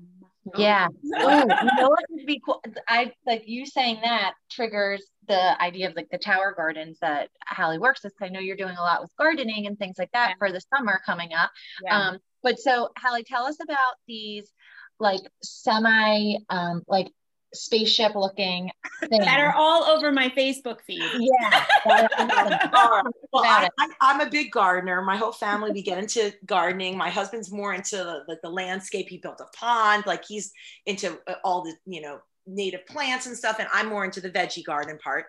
Yeah. 0.57 0.88
oh, 1.17 1.39
you 1.39 1.81
know 1.81 1.89
what 1.89 2.05
would 2.09 2.25
be 2.25 2.41
cool? 2.45 2.62
I 2.88 3.13
like 3.25 3.43
you 3.45 3.65
saying 3.65 4.00
that 4.03 4.33
triggers 4.51 5.05
the 5.27 5.62
idea 5.62 5.89
of 5.89 5.95
like 5.95 6.09
the 6.12 6.17
tower 6.17 6.53
gardens 6.55 6.97
that 7.01 7.29
Hallie 7.45 7.79
works 7.79 8.03
with. 8.03 8.13
I 8.21 8.29
know 8.29 8.39
you're 8.39 8.57
doing 8.57 8.77
a 8.77 8.81
lot 8.81 9.01
with 9.01 9.12
gardening 9.17 9.67
and 9.67 9.77
things 9.77 9.95
like 9.97 10.12
that 10.13 10.29
yeah. 10.29 10.35
for 10.38 10.51
the 10.51 10.62
summer 10.75 11.01
coming 11.05 11.33
up. 11.33 11.51
Yeah. 11.83 11.97
Um, 11.97 12.17
but 12.41 12.59
so 12.59 12.89
Hallie, 12.97 13.23
tell 13.23 13.45
us 13.45 13.57
about 13.62 13.95
these 14.07 14.51
like 15.00 15.21
semi 15.41 16.38
um, 16.50 16.83
like 16.88 17.07
spaceship 17.53 18.15
looking 18.15 18.69
things. 19.10 19.25
that 19.25 19.39
are 19.39 19.53
all 19.55 19.83
over 19.83 20.12
my 20.12 20.29
Facebook 20.29 20.81
feed. 20.81 21.03
Yeah. 21.24 21.65
well, 23.31 23.43
I, 23.45 23.69
am 24.01 24.22
a 24.22 24.29
big 24.29 24.51
gardener. 24.51 25.01
My 25.01 25.15
whole 25.15 25.31
family, 25.31 25.72
we 25.72 25.81
get 25.81 25.98
into 25.98 26.33
gardening. 26.45 26.98
My 26.98 27.10
husband's 27.10 27.51
more 27.51 27.74
into 27.74 27.98
the, 27.98 28.24
the, 28.27 28.39
the 28.43 28.50
landscape. 28.50 29.07
He 29.10 29.17
built 29.17 29.41
a 29.41 29.57
pond. 29.57 30.03
Like 30.05 30.25
he's 30.25 30.51
into 30.86 31.17
uh, 31.27 31.36
all 31.43 31.63
the, 31.63 31.74
you 31.86 32.01
know, 32.01 32.19
native 32.45 32.86
plants 32.88 33.25
and 33.25 33.38
stuff. 33.38 33.57
And 33.60 33.67
I'm 33.74 33.88
more 33.88 34.05
into 34.05 34.22
the 34.22 34.29
veggie 34.29 34.63
garden 34.63 34.98
part. 35.03 35.25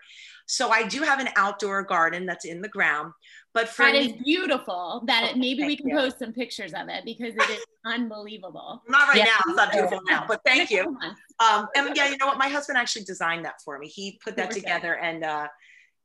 So 0.47 0.71
I 0.71 0.87
do 0.87 1.03
have 1.03 1.21
an 1.21 1.29
outdoor 1.37 1.83
garden 1.85 2.27
that's 2.27 2.45
in 2.45 2.61
the 2.61 2.69
ground. 2.69 3.13
But 3.55 3.69
for 3.69 3.85
that 3.85 3.93
me, 3.93 4.01
is 4.01 4.13
beautiful. 4.25 5.05
That 5.07 5.31
it, 5.31 5.37
maybe 5.39 5.65
we 5.65 5.77
can 5.77 5.89
you. 5.89 5.97
post 5.97 6.19
some 6.19 6.33
pictures 6.33 6.75
of 6.75 6.89
it 6.89 7.05
because 7.05 7.35
it 7.35 7.51
is 7.51 7.65
unbelievable. 7.85 8.83
Not 8.89 9.09
right 9.09 9.19
yeah. 9.19 9.25
now. 9.25 9.39
It's 9.47 9.57
not 9.57 9.73
beautiful 9.73 10.01
now, 10.09 10.25
but 10.27 10.41
thank 10.45 10.71
you. 10.71 10.99
Um, 11.39 11.69
and 11.77 11.97
yeah, 11.97 12.09
you 12.09 12.17
know 12.19 12.27
what? 12.27 12.37
My 12.37 12.49
husband 12.49 12.79
actually 12.79 13.05
designed 13.05 13.45
that 13.45 13.63
for 13.65 13.79
me. 13.79 13.87
He 13.87 14.19
put 14.23 14.37
that 14.37 14.51
together, 14.51 14.97
and 14.97 15.25
uh, 15.25 15.47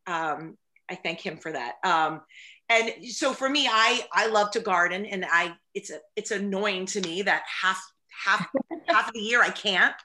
um, 0.05 0.57
I 0.89 0.95
thank 0.95 1.21
him 1.21 1.37
for 1.37 1.51
that. 1.51 1.75
Um, 1.83 2.21
and 2.69 3.05
so 3.07 3.33
for 3.33 3.49
me, 3.49 3.67
I 3.67 4.05
I 4.13 4.27
love 4.27 4.51
to 4.51 4.59
garden, 4.59 5.07
and 5.07 5.25
I 5.27 5.55
it's 5.73 5.89
a 5.89 5.99
it's 6.15 6.29
annoying 6.29 6.85
to 6.87 7.01
me 7.01 7.23
that 7.23 7.41
half 7.61 7.81
half 8.25 8.47
half 8.87 9.07
of 9.07 9.13
the 9.13 9.21
year 9.21 9.41
I 9.41 9.49
can't. 9.49 9.95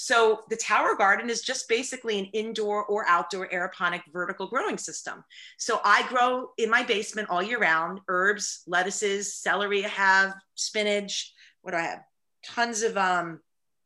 So 0.00 0.44
the 0.48 0.56
tower 0.56 0.94
garden 0.94 1.28
is 1.28 1.42
just 1.42 1.68
basically 1.68 2.20
an 2.20 2.26
indoor 2.26 2.84
or 2.84 3.04
outdoor 3.08 3.48
aeroponic 3.48 4.02
vertical 4.12 4.46
growing 4.46 4.78
system. 4.78 5.24
So 5.56 5.80
I 5.84 6.06
grow 6.08 6.50
in 6.56 6.70
my 6.70 6.84
basement 6.84 7.28
all 7.30 7.42
year 7.42 7.58
round, 7.58 7.98
herbs, 8.06 8.62
lettuces, 8.68 9.34
celery 9.34 9.84
I 9.84 9.88
have, 9.88 10.34
spinach, 10.54 11.34
what 11.62 11.72
do 11.72 11.78
I 11.78 11.82
have? 11.82 12.04
Tons 12.44 12.82
of 12.82 12.96
um 12.96 13.40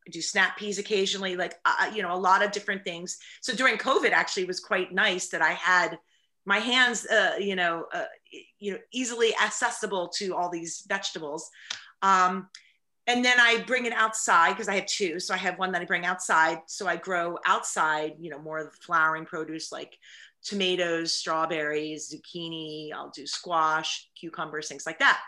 I 0.07 0.11
do 0.11 0.21
snap 0.21 0.55
peas 0.55 0.77
occasionally, 0.77 1.35
like 1.35 1.55
uh, 1.65 1.89
you 1.91 2.03
know, 2.03 2.13
a 2.13 2.15
lot 2.29 2.43
of 2.43 2.51
different 2.51 2.83
things. 2.83 3.17
So 3.41 3.55
during 3.55 3.77
COVID, 3.77 4.11
actually, 4.11 4.45
was 4.45 4.59
quite 4.59 4.93
nice 4.93 5.29
that 5.29 5.41
I 5.41 5.53
had 5.53 5.97
my 6.45 6.59
hands, 6.59 7.07
uh, 7.07 7.37
you 7.39 7.55
know, 7.55 7.85
uh, 7.91 8.05
you 8.59 8.73
know, 8.73 8.79
easily 8.91 9.33
accessible 9.43 10.09
to 10.17 10.35
all 10.35 10.51
these 10.51 10.83
vegetables. 10.87 11.49
Um, 12.03 12.49
and 13.07 13.23
then 13.23 13.39
I 13.39 13.63
bring 13.67 13.85
it 13.85 13.93
outside 13.93 14.51
because 14.51 14.69
I 14.69 14.75
have 14.75 14.85
two. 14.85 15.19
So 15.19 15.33
I 15.33 15.37
have 15.37 15.59
one 15.59 15.71
that 15.73 15.81
I 15.81 15.85
bring 15.85 16.05
outside. 16.05 16.59
So 16.67 16.87
I 16.87 16.95
grow 16.95 17.37
outside, 17.45 18.13
you 18.19 18.29
know, 18.29 18.39
more 18.39 18.59
of 18.59 18.71
the 18.71 18.77
flowering 18.77 19.25
produce 19.25 19.71
like 19.71 19.97
tomatoes, 20.43 21.13
strawberries, 21.13 22.13
zucchini. 22.13 22.93
I'll 22.93 23.11
do 23.11 23.27
squash, 23.27 24.09
cucumbers, 24.15 24.67
things 24.67 24.85
like 24.85 24.99
that. 24.99 25.19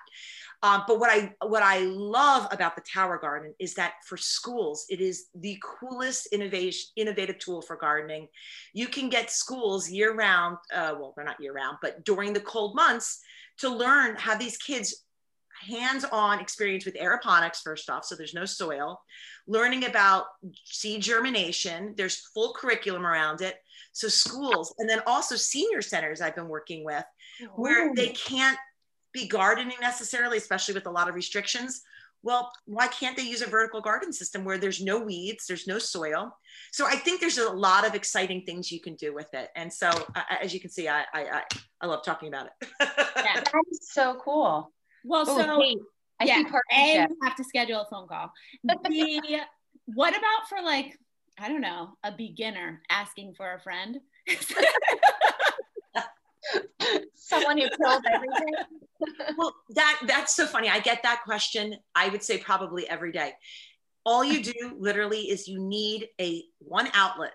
Um, 0.63 0.83
but 0.87 0.99
what 0.99 1.11
I 1.11 1.33
what 1.45 1.63
I 1.63 1.79
love 1.79 2.47
about 2.51 2.75
the 2.75 2.81
Tower 2.81 3.19
Garden 3.19 3.53
is 3.59 3.75
that 3.75 3.93
for 4.05 4.17
schools, 4.17 4.85
it 4.89 5.01
is 5.01 5.27
the 5.35 5.61
coolest 5.61 6.27
innovation 6.33 6.89
innovative 6.95 7.37
tool 7.39 7.61
for 7.61 7.75
gardening. 7.75 8.27
You 8.73 8.87
can 8.87 9.09
get 9.09 9.29
schools 9.29 9.89
year 9.89 10.15
round. 10.15 10.57
Uh, 10.73 10.95
well, 10.97 11.13
they're 11.15 11.25
not 11.25 11.39
year 11.39 11.53
round, 11.53 11.77
but 11.81 12.03
during 12.05 12.33
the 12.33 12.39
cold 12.39 12.73
months 12.73 13.21
to 13.57 13.69
learn 13.69 14.15
how 14.15 14.35
these 14.35 14.57
kids 14.57 15.04
hands-on 15.65 16.39
experience 16.39 16.85
with 16.85 16.95
aeroponics 16.95 17.61
first 17.63 17.89
off 17.89 18.05
so 18.05 18.15
there's 18.15 18.33
no 18.33 18.45
soil 18.45 18.99
learning 19.47 19.85
about 19.85 20.25
seed 20.63 21.01
germination 21.01 21.93
there's 21.97 22.27
full 22.33 22.53
curriculum 22.53 23.05
around 23.05 23.41
it 23.41 23.55
so 23.91 24.07
schools 24.07 24.73
and 24.79 24.89
then 24.89 25.01
also 25.07 25.35
senior 25.35 25.81
centers 25.81 26.21
i've 26.21 26.35
been 26.35 26.47
working 26.47 26.83
with 26.83 27.05
where 27.55 27.93
they 27.93 28.09
can't 28.09 28.57
be 29.15 29.27
gardening 29.27 29.77
necessarily 29.81 30.37
especially 30.37 30.73
with 30.73 30.87
a 30.87 30.91
lot 30.91 31.09
of 31.09 31.15
restrictions. 31.15 31.81
Well 32.21 32.51
why 32.65 32.87
can't 32.87 33.15
they 33.15 33.23
use 33.23 33.41
a 33.41 33.47
vertical 33.47 33.81
garden 33.81 34.11
system 34.11 34.43
where 34.43 34.57
there's 34.57 34.81
no 34.81 34.99
weeds 34.99 35.45
there's 35.47 35.67
no 35.67 35.79
soil? 35.79 36.35
So 36.71 36.85
i 36.85 36.95
think 36.95 37.21
there's 37.21 37.37
a 37.37 37.49
lot 37.49 37.87
of 37.87 37.95
exciting 37.95 38.41
things 38.41 38.71
you 38.71 38.81
can 38.81 38.95
do 38.95 39.13
with 39.13 39.33
it 39.33 39.49
and 39.55 39.71
so 39.71 39.89
uh, 40.15 40.23
as 40.41 40.53
you 40.53 40.59
can 40.59 40.69
see 40.69 40.87
i 40.87 41.05
i 41.13 41.41
i 41.81 41.85
love 41.85 42.03
talking 42.03 42.27
about 42.27 42.47
it. 42.47 42.69
Yeah, 43.25 43.41
that 43.41 43.63
is 43.71 43.89
so 43.89 44.19
cool 44.23 44.71
well, 45.05 45.23
oh, 45.27 45.37
so 45.37 45.59
Kate, 45.59 45.77
I 46.19 46.25
yeah, 46.25 46.43
and 46.71 47.11
you 47.11 47.17
have 47.23 47.35
to 47.35 47.43
schedule 47.43 47.81
a 47.81 47.85
phone 47.89 48.07
call. 48.07 48.31
The 48.63 49.41
what 49.85 50.17
about 50.17 50.49
for 50.49 50.61
like 50.63 50.97
I 51.39 51.49
don't 51.49 51.61
know 51.61 51.89
a 52.03 52.11
beginner 52.11 52.81
asking 52.89 53.35
for 53.35 53.53
a 53.53 53.59
friend? 53.59 53.99
Someone 57.15 57.57
who 57.57 57.67
kills 57.69 58.01
everything. 58.11 58.53
well, 59.37 59.55
that 59.71 60.01
that's 60.07 60.35
so 60.35 60.45
funny. 60.47 60.69
I 60.69 60.79
get 60.79 61.03
that 61.03 61.21
question. 61.23 61.75
I 61.93 62.09
would 62.09 62.23
say 62.23 62.37
probably 62.37 62.89
every 62.89 63.11
day. 63.11 63.33
All 64.05 64.23
you 64.23 64.43
do 64.43 64.75
literally 64.77 65.29
is 65.29 65.47
you 65.47 65.59
need 65.59 66.07
a 66.21 66.43
one 66.59 66.87
outlet. 66.93 67.33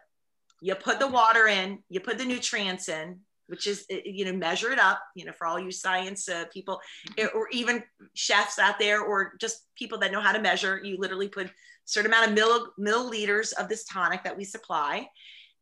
You 0.62 0.74
put 0.74 0.98
the 0.98 1.08
water 1.08 1.46
in, 1.48 1.80
you 1.88 2.00
put 2.00 2.18
the 2.18 2.24
nutrients 2.24 2.88
in, 2.88 3.20
which 3.50 3.66
is 3.66 3.84
eh, 3.90 4.00
you 4.04 4.24
know 4.24 4.32
measure 4.32 4.72
it 4.72 4.78
up 4.78 5.00
you 5.14 5.24
know 5.24 5.32
for 5.32 5.46
all 5.46 5.58
you 5.58 5.70
science 5.70 6.28
uh, 6.28 6.44
people 6.52 6.80
eh, 7.18 7.26
or 7.34 7.48
even 7.50 7.82
chefs 8.14 8.58
out 8.58 8.78
there 8.78 9.02
or 9.02 9.32
just 9.40 9.66
people 9.76 9.98
that 9.98 10.12
know 10.12 10.20
how 10.20 10.32
to 10.32 10.40
measure 10.40 10.80
you 10.82 10.96
literally 10.98 11.28
put 11.28 11.46
a 11.46 11.50
certain 11.84 12.10
amount 12.10 12.28
of 12.28 12.34
mill, 12.34 12.68
milliliters 12.78 13.52
of 13.54 13.68
this 13.68 13.84
tonic 13.84 14.22
that 14.24 14.36
we 14.36 14.44
supply 14.44 15.06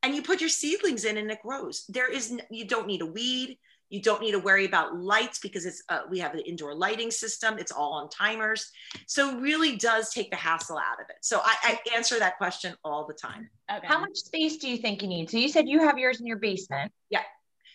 and 0.03 0.15
you 0.15 0.23
put 0.23 0.41
your 0.41 0.51
seedlings 0.51 1.05
in 1.05 1.17
and 1.17 1.31
it 1.31 1.43
grows. 1.43 1.85
There 1.89 2.09
is 2.09 2.39
you 2.51 2.67
don't 2.67 2.87
need 2.87 3.03
a 3.03 3.07
weed 3.07 3.59
you 3.91 4.03
don't 4.03 4.21
need 4.21 4.33
to 4.33 4.39
worry 4.39 4.67
about 4.67 4.99
lights 4.99 5.39
because 5.39 5.65
it's 5.65 5.83
uh, 5.89 6.01
we 6.11 6.19
have 6.19 6.35
an 6.35 6.41
indoor 6.41 6.75
lighting 6.75 7.11
system 7.11 7.59
it's 7.59 7.73
all 7.73 7.95
on 7.95 8.09
timers. 8.11 8.71
So 9.07 9.39
really 9.39 9.77
does 9.77 10.11
take 10.11 10.31
the 10.31 10.37
hassle 10.37 10.77
out 10.77 11.01
of 11.01 11.09
it. 11.09 11.17
So 11.23 11.41
i, 11.43 11.55
I 11.63 11.97
answer 11.97 12.19
that 12.19 12.37
question 12.37 12.75
all 12.85 13.07
the 13.07 13.15
time. 13.15 13.49
Okay. 13.75 13.87
how 13.87 14.01
much 14.01 14.17
space 14.17 14.59
do 14.59 14.69
you 14.69 14.77
think 14.77 15.03
you 15.03 15.09
need? 15.09 15.31
So 15.31 15.39
you 15.39 15.49
said 15.49 15.69
you 15.69 15.81
have 15.81 15.99
yours 15.99 16.21
in 16.21 16.27
your 16.27 16.39
basement. 16.39 16.93
Yeah 17.11 17.23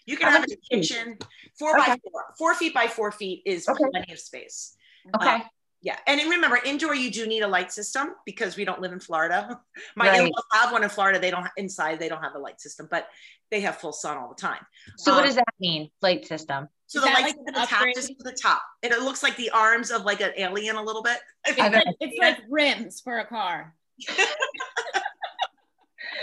you 0.06 0.18
can 0.18 0.32
have 0.32 0.44
a 0.44 0.56
kitchen, 0.70 1.18
four 1.58 1.80
okay. 1.80 1.92
by 1.92 1.98
four, 2.12 2.26
four 2.38 2.56
feet 2.56 2.74
by 2.74 2.88
four 2.88 3.12
feet 3.12 3.44
is 3.46 3.68
okay. 3.68 3.84
plenty 3.92 4.14
of 4.14 4.20
space. 4.20 4.76
Okay. 5.16 5.36
Uh, 5.36 5.40
yeah. 5.82 5.98
And 6.08 6.22
remember, 6.30 6.60
indoor, 6.64 6.96
you 6.96 7.12
do 7.12 7.28
need 7.28 7.42
a 7.42 7.48
light 7.48 7.72
system 7.72 8.16
because 8.26 8.56
we 8.56 8.64
don't 8.64 8.80
live 8.80 8.94
in 8.94 9.02
Florida. 9.02 9.60
My 9.96 10.08
right. 10.08 10.22
in-laws 10.22 10.44
have 10.54 10.72
one 10.72 10.84
in 10.84 10.90
Florida. 10.90 11.20
They 11.20 11.30
don't 11.30 11.48
inside, 11.58 12.00
they 12.00 12.08
don't 12.08 12.24
have 12.24 12.36
a 12.36 12.40
light 12.40 12.62
system, 12.62 12.88
but 12.90 13.08
they 13.52 13.60
have 13.62 13.78
full 13.78 13.92
sun 13.92 14.18
all 14.18 14.30
the 14.30 14.42
time. 14.42 14.66
So 14.98 15.12
um, 15.12 15.18
what 15.18 15.26
does 15.26 15.36
that 15.36 15.54
mean? 15.60 15.90
Light 16.02 16.26
system. 16.26 16.70
So 16.88 17.00
is 17.00 17.06
the 17.06 17.12
light 17.12 17.24
like 17.24 17.36
at 17.36 17.54
the 17.54 17.68
top, 17.68 17.86
just 17.94 18.08
to 18.08 18.24
the 18.24 18.38
top. 18.42 18.62
And 18.82 18.94
it 18.94 19.02
looks 19.02 19.24
like 19.24 19.36
the 19.36 19.50
arms 19.50 19.92
of 19.92 20.06
like 20.06 20.22
an 20.22 20.32
alien 20.38 20.78
a 20.78 20.84
little 20.84 21.04
bit. 21.04 21.18
It's, 21.46 21.58
like, 21.58 21.84
it's 22.00 22.18
like 22.18 22.38
rims 22.50 23.02
for 23.02 23.20
a 23.20 23.26
car. 23.26 23.76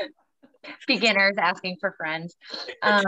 beginners 0.86 1.36
asking 1.38 1.76
for 1.80 1.94
friends. 1.96 2.36
Um, 2.82 3.04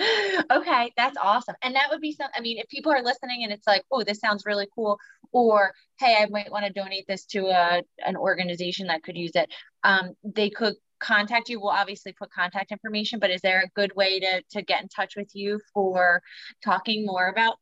okay, 0.50 0.92
that's 0.96 1.16
awesome. 1.20 1.54
And 1.62 1.74
that 1.74 1.88
would 1.90 2.00
be 2.00 2.12
some, 2.12 2.28
I 2.36 2.40
mean, 2.40 2.58
if 2.58 2.68
people 2.68 2.92
are 2.92 3.02
listening 3.02 3.44
and 3.44 3.52
it's 3.52 3.66
like, 3.66 3.84
oh, 3.90 4.02
this 4.02 4.18
sounds 4.18 4.44
really 4.46 4.68
cool, 4.74 4.98
or 5.32 5.72
hey, 5.98 6.16
I 6.20 6.26
might 6.30 6.50
want 6.50 6.66
to 6.66 6.72
donate 6.72 7.06
this 7.08 7.24
to 7.26 7.46
a 7.46 7.82
an 8.06 8.16
organization 8.16 8.86
that 8.88 9.02
could 9.02 9.16
use 9.16 9.32
it. 9.34 9.52
Um, 9.82 10.14
they 10.24 10.50
could 10.50 10.74
contact 11.00 11.48
you. 11.48 11.60
We'll 11.60 11.70
obviously 11.70 12.12
put 12.12 12.30
contact 12.30 12.72
information, 12.72 13.18
but 13.18 13.30
is 13.30 13.40
there 13.42 13.62
a 13.62 13.68
good 13.74 13.94
way 13.96 14.20
to 14.20 14.42
to 14.52 14.62
get 14.62 14.82
in 14.82 14.88
touch 14.88 15.14
with 15.16 15.30
you 15.34 15.60
for 15.72 16.22
talking 16.62 17.04
more 17.04 17.28
about 17.28 17.56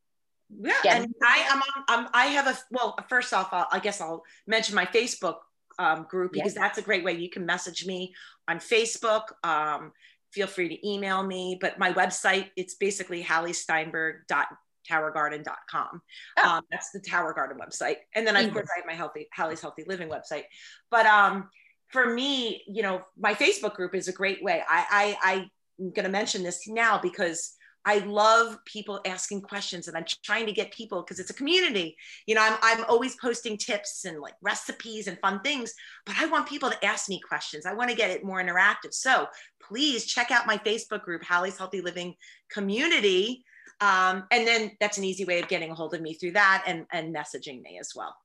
yeah, 0.61 0.73
and 0.85 1.13
I 1.23 1.37
am 1.49 1.61
on. 1.61 1.99
Um, 2.05 2.09
I 2.13 2.25
have 2.27 2.47
a 2.47 2.57
well. 2.69 2.95
First 3.09 3.33
off, 3.33 3.49
I'll, 3.51 3.67
i 3.71 3.79
guess 3.79 3.99
I'll 3.99 4.23
mention 4.45 4.75
my 4.75 4.85
Facebook 4.85 5.37
um, 5.79 6.05
group 6.09 6.33
because 6.33 6.55
yes. 6.55 6.61
that's 6.61 6.77
a 6.77 6.81
great 6.81 7.03
way. 7.03 7.13
You 7.13 7.29
can 7.29 7.45
message 7.45 7.85
me 7.85 8.13
on 8.47 8.59
Facebook. 8.59 9.23
Um, 9.43 9.91
feel 10.31 10.47
free 10.47 10.69
to 10.69 10.87
email 10.87 11.21
me. 11.23 11.57
But 11.59 11.77
my 11.79 11.91
website, 11.93 12.51
it's 12.55 12.75
basically 12.75 13.23
halliesteinberg.towergarden.com. 13.23 16.01
Oh. 16.37 16.49
Um, 16.49 16.63
that's 16.71 16.91
the 16.91 16.99
Tower 16.99 17.33
Garden 17.33 17.57
website. 17.57 17.97
And 18.15 18.25
then, 18.25 18.35
of 18.35 18.45
mm-hmm. 18.45 18.53
course, 18.53 18.67
I 18.75 18.79
have 18.79 18.87
my 18.87 18.93
healthy 18.93 19.27
Hallie's 19.31 19.61
Healthy 19.61 19.83
Living 19.87 20.09
website. 20.09 20.45
But 20.89 21.05
um, 21.05 21.49
for 21.89 22.13
me, 22.13 22.63
you 22.67 22.81
know, 22.81 23.03
my 23.17 23.35
Facebook 23.35 23.75
group 23.75 23.95
is 23.95 24.07
a 24.07 24.13
great 24.13 24.43
way. 24.43 24.63
I, 24.67 25.17
I 25.21 25.47
I'm 25.79 25.91
going 25.91 26.05
to 26.05 26.09
mention 26.09 26.43
this 26.43 26.67
now 26.67 26.99
because 26.99 27.55
I 27.85 27.99
love 27.99 28.57
people 28.65 29.01
asking 29.05 29.41
questions 29.41 29.87
and 29.87 29.97
I'm 29.97 30.05
trying 30.23 30.45
to 30.45 30.53
get 30.53 30.71
people 30.71 31.01
because 31.01 31.19
it's 31.19 31.29
a 31.29 31.33
community. 31.33 31.97
You 32.25 32.35
know, 32.35 32.41
I'm, 32.41 32.57
I'm 32.61 32.85
always 32.85 33.15
posting 33.17 33.57
tips 33.57 34.05
and 34.05 34.19
like 34.19 34.35
recipes 34.41 35.07
and 35.07 35.19
fun 35.19 35.41
things, 35.41 35.73
but 36.05 36.15
I 36.17 36.25
want 36.27 36.47
people 36.47 36.69
to 36.69 36.85
ask 36.85 37.09
me 37.09 37.19
questions. 37.19 37.65
I 37.65 37.73
want 37.73 37.89
to 37.89 37.95
get 37.95 38.09
it 38.09 38.23
more 38.23 38.41
interactive. 38.41 38.93
So 38.93 39.27
please 39.61 40.05
check 40.05 40.31
out 40.31 40.47
my 40.47 40.57
Facebook 40.57 41.03
group, 41.03 41.23
Hallie's 41.23 41.57
Healthy 41.57 41.81
Living 41.81 42.15
Community. 42.49 43.43
Um, 43.81 44.23
and 44.31 44.47
then 44.47 44.71
that's 44.79 44.97
an 44.97 45.03
easy 45.03 45.25
way 45.25 45.41
of 45.41 45.49
getting 45.49 45.71
a 45.71 45.75
hold 45.75 45.93
of 45.93 46.01
me 46.01 46.13
through 46.13 46.31
that 46.31 46.63
and, 46.65 46.85
and 46.91 47.13
messaging 47.13 47.61
me 47.61 47.79
as 47.79 47.91
well. 47.95 48.15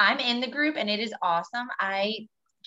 I'm 0.00 0.18
in 0.18 0.40
the 0.40 0.48
group 0.48 0.76
and 0.76 0.90
it 0.90 0.98
is 0.98 1.14
awesome. 1.22 1.68
I 1.78 2.26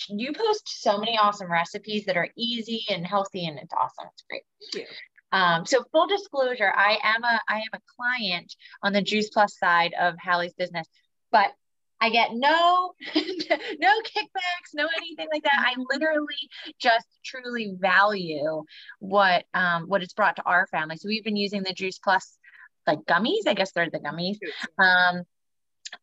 you 0.10 0.32
post 0.32 0.82
so 0.82 0.98
many 1.00 1.17
awesome 1.17 1.52
recipes 1.52 2.06
that 2.06 2.17
are 2.17 2.30
easy 2.38 2.86
and 2.89 3.06
healthy 3.06 3.48
and 3.48 3.58
it's 3.58 3.74
awesome. 3.74 4.08
It's 4.13 4.24
great. 4.30 4.43
Thank 4.72 4.86
you. 4.86 4.96
Um, 5.32 5.66
so 5.66 5.84
full 5.92 6.08
disclosure, 6.08 6.72
I 6.76 7.00
am 7.04 7.24
a 7.24 7.42
I 7.48 7.58
am 7.58 7.74
a 7.74 7.80
client 7.96 8.56
on 8.84 8.94
the 8.94 9.02
Juice 9.02 9.30
Plus 9.30 9.58
side 9.58 9.94
of 10.00 10.16
Hallie's 10.18 10.54
business, 10.54 10.88
but 11.32 11.52
I 12.00 12.10
get 12.10 12.30
no 12.34 12.94
no 13.16 14.02
kickbacks, 14.02 14.74
no 14.74 14.88
anything 14.98 15.28
like 15.32 15.44
that. 15.44 15.66
I 15.66 15.76
literally 15.92 16.36
just 16.80 17.08
truly 17.26 17.74
value 17.78 18.63
what 19.00 19.46
um, 19.54 19.84
what 19.88 20.04
it's 20.04 20.13
brought 20.13 20.38
to 20.38 20.44
our 20.44 20.68
family. 20.68 20.98
So 20.98 21.08
we've 21.08 21.24
been 21.24 21.36
using 21.36 21.63
the 21.63 21.74
Juice 21.74 22.00
Plus 22.00 22.38
like 22.86 23.00
gummies. 23.00 23.48
I 23.48 23.54
guess 23.54 23.72
they're 23.72 23.90
the 23.90 24.00
gummies. 24.00 24.38
Um, 24.78 25.24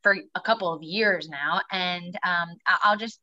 for 0.03 0.17
a 0.35 0.41
couple 0.41 0.73
of 0.73 0.83
years 0.83 1.29
now. 1.29 1.61
And 1.71 2.19
um, 2.25 2.49
I'll 2.67 2.97
just 2.97 3.21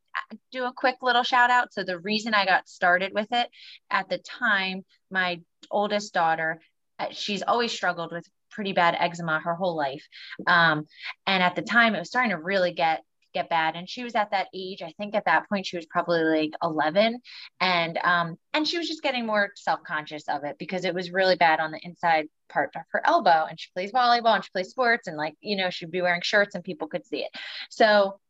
do 0.52 0.64
a 0.64 0.72
quick 0.72 0.96
little 1.02 1.22
shout 1.22 1.50
out. 1.50 1.72
So, 1.72 1.82
the 1.84 1.98
reason 1.98 2.34
I 2.34 2.44
got 2.44 2.68
started 2.68 3.12
with 3.12 3.28
it 3.32 3.48
at 3.90 4.08
the 4.08 4.18
time, 4.18 4.84
my 5.10 5.40
oldest 5.70 6.12
daughter, 6.14 6.60
uh, 6.98 7.06
she's 7.10 7.42
always 7.42 7.72
struggled 7.72 8.12
with 8.12 8.26
pretty 8.50 8.72
bad 8.72 8.96
eczema 8.98 9.40
her 9.40 9.54
whole 9.54 9.76
life. 9.76 10.06
Um, 10.46 10.86
and 11.26 11.42
at 11.42 11.56
the 11.56 11.62
time, 11.62 11.94
it 11.94 11.98
was 11.98 12.08
starting 12.08 12.30
to 12.30 12.38
really 12.38 12.72
get 12.72 13.02
get 13.32 13.48
bad. 13.48 13.76
And 13.76 13.88
she 13.88 14.04
was 14.04 14.14
at 14.14 14.30
that 14.32 14.48
age 14.54 14.82
i 14.82 14.92
think 14.98 15.14
at 15.14 15.24
that 15.24 15.48
point 15.48 15.66
she 15.66 15.76
was 15.76 15.86
probably 15.86 16.22
like 16.22 16.50
11 16.62 17.18
and 17.60 17.98
um 18.04 18.36
and 18.52 18.68
she 18.68 18.78
was 18.78 18.86
just 18.86 19.02
getting 19.02 19.26
more 19.26 19.50
self-conscious 19.56 20.28
of 20.28 20.44
it 20.44 20.56
because 20.58 20.84
it 20.84 20.94
was 20.94 21.10
really 21.10 21.36
bad 21.36 21.58
on 21.58 21.70
the 21.70 21.80
inside 21.82 22.26
part 22.50 22.70
of 22.76 22.82
her 22.90 23.02
elbow. 23.06 23.46
And 23.48 23.58
she 23.58 23.70
plays 23.74 23.92
volleyball 23.92 24.34
and 24.34 24.44
she 24.44 24.50
plays 24.52 24.68
sports 24.68 25.08
and 25.08 25.16
like 25.16 25.34
you 25.40 25.56
know 25.56 25.70
she'd 25.70 25.90
be 25.90 26.02
wearing 26.02 26.20
shirts 26.22 26.54
and 26.54 26.62
people 26.62 26.88
could 26.88 27.06
see 27.06 27.20
it. 27.20 27.30
So 27.70 28.20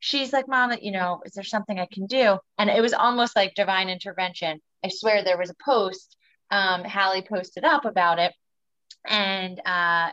she's 0.00 0.32
like 0.32 0.48
mom 0.48 0.72
you 0.80 0.92
know 0.92 1.20
is 1.24 1.32
there 1.32 1.44
something 1.44 1.78
i 1.78 1.88
can 1.92 2.06
do? 2.06 2.38
And 2.58 2.70
it 2.70 2.80
was 2.80 2.94
almost 2.94 3.36
like 3.36 3.54
divine 3.54 3.88
intervention. 3.88 4.60
I 4.84 4.88
swear 4.88 5.22
there 5.22 5.38
was 5.38 5.50
a 5.50 5.64
post 5.64 6.15
um 6.50 6.84
hallie 6.84 7.22
posted 7.22 7.64
up 7.64 7.84
about 7.84 8.18
it 8.18 8.32
and 9.06 9.60
uh 9.64 10.10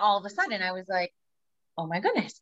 all 0.00 0.18
of 0.18 0.24
a 0.24 0.30
sudden 0.30 0.62
i 0.62 0.72
was 0.72 0.86
like 0.88 1.12
oh 1.78 1.86
my 1.86 2.00
goodness 2.00 2.40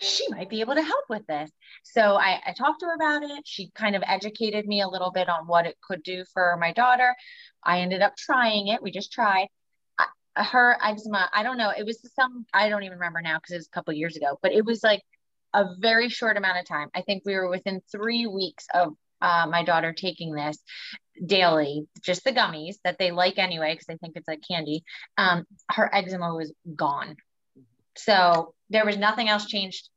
she 0.00 0.26
might 0.30 0.48
be 0.48 0.60
able 0.60 0.74
to 0.74 0.82
help 0.82 1.04
with 1.08 1.26
this. 1.26 1.50
So 1.82 2.16
I, 2.16 2.40
I, 2.46 2.52
talked 2.52 2.80
to 2.80 2.86
her 2.86 2.94
about 2.94 3.22
it. 3.22 3.42
She 3.46 3.70
kind 3.74 3.96
of 3.96 4.02
educated 4.06 4.66
me 4.66 4.82
a 4.82 4.88
little 4.88 5.10
bit 5.10 5.28
on 5.28 5.46
what 5.46 5.66
it 5.66 5.76
could 5.82 6.02
do 6.02 6.24
for 6.32 6.56
my 6.60 6.72
daughter. 6.72 7.14
I 7.64 7.80
ended 7.80 8.02
up 8.02 8.16
trying 8.16 8.68
it. 8.68 8.82
We 8.82 8.90
just 8.90 9.12
tried. 9.12 9.48
Her 10.36 10.78
eczema, 10.82 11.28
I 11.34 11.42
don't 11.42 11.58
know. 11.58 11.72
It 11.76 11.84
was 11.84 11.98
some, 12.14 12.46
I 12.54 12.68
don't 12.68 12.84
even 12.84 12.98
remember 12.98 13.20
now 13.20 13.38
because 13.38 13.52
it 13.52 13.58
was 13.58 13.66
a 13.66 13.74
couple 13.74 13.92
years 13.94 14.16
ago, 14.16 14.38
but 14.42 14.52
it 14.52 14.64
was 14.64 14.82
like 14.82 15.02
a 15.52 15.64
very 15.78 16.08
short 16.08 16.36
amount 16.36 16.58
of 16.58 16.66
time. 16.66 16.88
I 16.94 17.02
think 17.02 17.24
we 17.26 17.34
were 17.34 17.48
within 17.48 17.82
three 17.90 18.26
weeks 18.26 18.66
of 18.72 18.94
uh, 19.20 19.46
my 19.50 19.64
daughter 19.64 19.92
taking 19.92 20.34
this 20.34 20.58
daily, 21.24 21.86
just 22.02 22.24
the 22.24 22.32
gummies 22.32 22.76
that 22.84 22.98
they 22.98 23.10
like 23.10 23.38
anyway, 23.38 23.72
because 23.72 23.86
they 23.86 23.96
think 23.96 24.16
it's 24.16 24.28
like 24.28 24.40
candy. 24.48 24.82
Um, 25.18 25.44
her 25.70 25.94
eczema 25.94 26.34
was 26.34 26.52
gone. 26.74 27.16
So 27.96 28.54
there 28.70 28.86
was 28.86 28.96
nothing 28.96 29.28
else 29.28 29.46
changed 29.46 29.88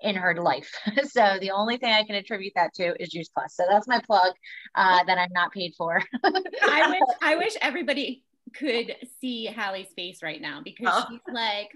in 0.00 0.14
her 0.16 0.34
life. 0.40 0.72
so 1.08 1.38
the 1.40 1.50
only 1.50 1.76
thing 1.76 1.92
I 1.92 2.04
can 2.04 2.16
attribute 2.16 2.54
that 2.56 2.74
to 2.74 3.00
is 3.02 3.10
Juice 3.10 3.28
Plus. 3.28 3.54
So 3.54 3.64
that's 3.68 3.88
my 3.88 4.00
plug 4.00 4.32
uh, 4.74 5.04
that 5.04 5.18
I'm 5.18 5.32
not 5.32 5.52
paid 5.52 5.74
for. 5.76 6.02
I 6.24 6.88
wish 6.88 7.00
I 7.22 7.36
wish 7.36 7.54
everybody 7.60 8.24
could 8.54 8.96
see 9.20 9.46
Hallie's 9.46 9.92
face 9.94 10.22
right 10.22 10.40
now 10.40 10.60
because 10.64 10.86
oh. 10.88 11.06
she's 11.10 11.34
like, 11.34 11.70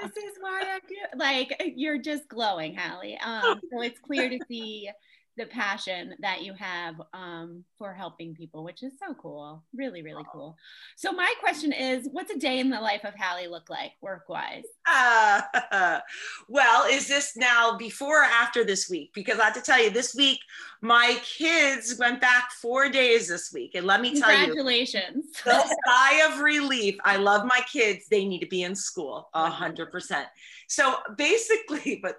this 0.00 0.16
is 0.16 0.34
why 0.40 0.62
I 0.62 0.78
do 0.86 1.18
like 1.18 1.72
you're 1.76 1.98
just 1.98 2.28
glowing, 2.28 2.76
Hallie. 2.76 3.18
Um, 3.18 3.60
so 3.72 3.82
it's 3.82 3.98
clear 3.98 4.28
to 4.28 4.38
see 4.48 4.90
the 5.36 5.46
passion 5.46 6.14
that 6.20 6.42
you 6.42 6.54
have 6.54 7.00
um, 7.12 7.64
for 7.76 7.92
helping 7.92 8.34
people, 8.34 8.62
which 8.62 8.82
is 8.82 8.92
so 8.98 9.14
cool. 9.14 9.64
Really, 9.74 10.02
really 10.02 10.24
cool. 10.32 10.56
So 10.96 11.12
my 11.12 11.32
question 11.40 11.72
is, 11.72 12.08
what's 12.12 12.32
a 12.32 12.38
day 12.38 12.60
in 12.60 12.70
the 12.70 12.80
life 12.80 13.04
of 13.04 13.14
Hallie 13.18 13.48
look 13.48 13.68
like 13.68 13.92
work-wise? 14.00 14.64
Uh, 14.86 15.42
well, 16.48 16.84
is 16.88 17.08
this 17.08 17.36
now 17.36 17.76
before 17.76 18.22
or 18.22 18.24
after 18.24 18.64
this 18.64 18.88
week? 18.88 19.10
Because 19.14 19.38
I 19.38 19.46
have 19.46 19.54
to 19.54 19.62
tell 19.62 19.82
you, 19.82 19.90
this 19.90 20.14
week 20.14 20.38
my 20.80 21.18
kids 21.24 21.96
went 21.98 22.20
back 22.20 22.50
four 22.60 22.88
days 22.88 23.28
this 23.28 23.52
week, 23.52 23.72
and 23.74 23.86
let 23.86 24.00
me 24.00 24.20
tell 24.20 24.30
you, 24.30 24.44
congratulations! 24.44 25.26
The 25.44 25.76
sigh 25.86 26.30
of 26.30 26.40
relief. 26.40 26.96
I 27.04 27.16
love 27.16 27.46
my 27.46 27.60
kids. 27.72 28.06
They 28.10 28.24
need 28.24 28.40
to 28.40 28.46
be 28.46 28.62
in 28.62 28.74
school, 28.74 29.30
a 29.34 29.48
hundred 29.48 29.90
percent. 29.90 30.28
So 30.68 30.96
basically, 31.16 32.00
but 32.02 32.16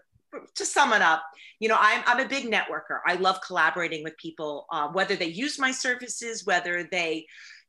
to 0.56 0.66
sum 0.66 0.94
it 0.94 1.02
up, 1.02 1.24
you 1.60 1.70
know, 1.70 1.78
I'm, 1.80 2.04
I'm 2.06 2.20
a 2.20 2.28
big 2.28 2.52
networker. 2.52 3.00
I 3.06 3.16
love 3.16 3.40
collaborating 3.46 4.04
with 4.04 4.18
people, 4.18 4.68
uh, 4.72 4.90
whether 4.90 5.16
they 5.16 5.28
use 5.28 5.58
my 5.60 5.72
services, 5.72 6.46
whether 6.46 6.88
they 6.92 7.26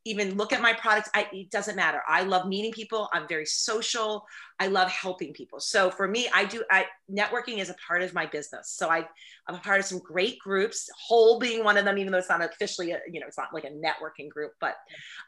even 0.06 0.36
look 0.36 0.52
at 0.52 0.62
my 0.62 0.72
products. 0.72 1.10
I, 1.14 1.26
it 1.32 1.50
doesn't 1.50 1.74
matter. 1.74 2.00
I 2.06 2.22
love 2.22 2.46
meeting 2.46 2.70
people. 2.70 3.08
I'm 3.12 3.26
very 3.26 3.44
social. 3.44 4.24
I 4.60 4.68
love 4.68 4.88
helping 4.88 5.32
people. 5.32 5.58
So 5.58 5.90
for 5.90 6.06
me, 6.06 6.28
I 6.32 6.44
do 6.44 6.62
I, 6.70 6.86
networking 7.10 7.58
is 7.58 7.70
a 7.70 7.74
part 7.86 8.02
of 8.02 8.14
my 8.14 8.24
business. 8.24 8.70
So 8.70 8.88
I, 8.88 9.06
I'm 9.48 9.56
a 9.56 9.58
part 9.58 9.80
of 9.80 9.84
some 9.84 9.98
great 9.98 10.38
groups. 10.38 10.88
Whole 10.96 11.40
being 11.40 11.64
one 11.64 11.76
of 11.76 11.84
them, 11.84 11.98
even 11.98 12.12
though 12.12 12.18
it's 12.18 12.28
not 12.28 12.42
officially, 12.42 12.92
a, 12.92 13.00
you 13.10 13.18
know, 13.18 13.26
it's 13.26 13.36
not 13.36 13.52
like 13.52 13.64
a 13.64 13.70
networking 13.70 14.28
group. 14.28 14.52
But 14.60 14.76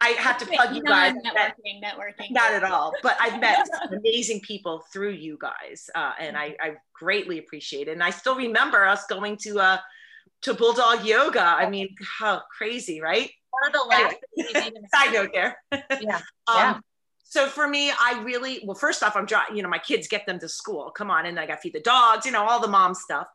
I 0.01 0.11
have 0.11 0.39
to 0.39 0.47
plug 0.47 0.75
you 0.75 0.83
guys. 0.83 1.13
Networking, 1.13 1.81
that, 1.83 1.97
networking. 1.97 2.31
Not 2.31 2.53
at 2.53 2.63
all. 2.63 2.93
But 3.03 3.17
I've 3.21 3.41
met 3.41 3.69
amazing 3.93 4.41
people 4.41 4.85
through 4.93 5.11
you 5.11 5.39
guys, 5.41 5.91
uh, 5.95 6.13
and 6.21 6.37
I, 6.37 6.55
I 6.61 6.77
greatly 6.95 7.39
appreciate 7.39 7.89
it. 7.89 7.93
And 7.93 8.03
I 8.03 8.11
still 8.11 8.37
remember 8.37 8.85
us 8.85 9.07
going 9.07 9.37
to 9.39 9.59
uh, 9.59 9.79
to 10.43 10.55
Bulldog 10.55 11.05
Yoga. 11.05 11.43
I 11.43 11.69
mean, 11.69 11.95
how 12.19 12.43
crazy, 12.57 13.01
right? 13.01 13.31
One 13.51 13.67
of 13.67 13.73
the 13.73 13.87
last 13.89 14.17
anyway, 14.39 14.71
side 14.95 15.13
note 15.13 15.31
there. 15.33 15.57
Yeah. 16.01 16.17
um, 16.17 16.57
yeah. 16.57 16.79
So 17.25 17.47
for 17.47 17.69
me, 17.69 17.91
I 17.91 18.23
really 18.25 18.63
well. 18.65 18.75
First 18.75 19.03
off, 19.03 19.15
I'm 19.15 19.27
drawing. 19.27 19.55
You 19.55 19.63
know, 19.63 19.69
my 19.69 19.79
kids 19.79 20.09
get 20.09 20.25
them 20.27 20.39
to 20.39 20.49
school. 20.49 20.91
Come 20.91 21.11
on, 21.11 21.27
and 21.27 21.37
then 21.37 21.45
I 21.45 21.47
got 21.47 21.57
to 21.57 21.61
feed 21.61 21.75
the 21.75 21.81
dogs. 21.81 22.25
You 22.25 22.33
know, 22.33 22.43
all 22.43 22.61
the 22.61 22.69
mom 22.69 22.95
stuff. 22.95 23.27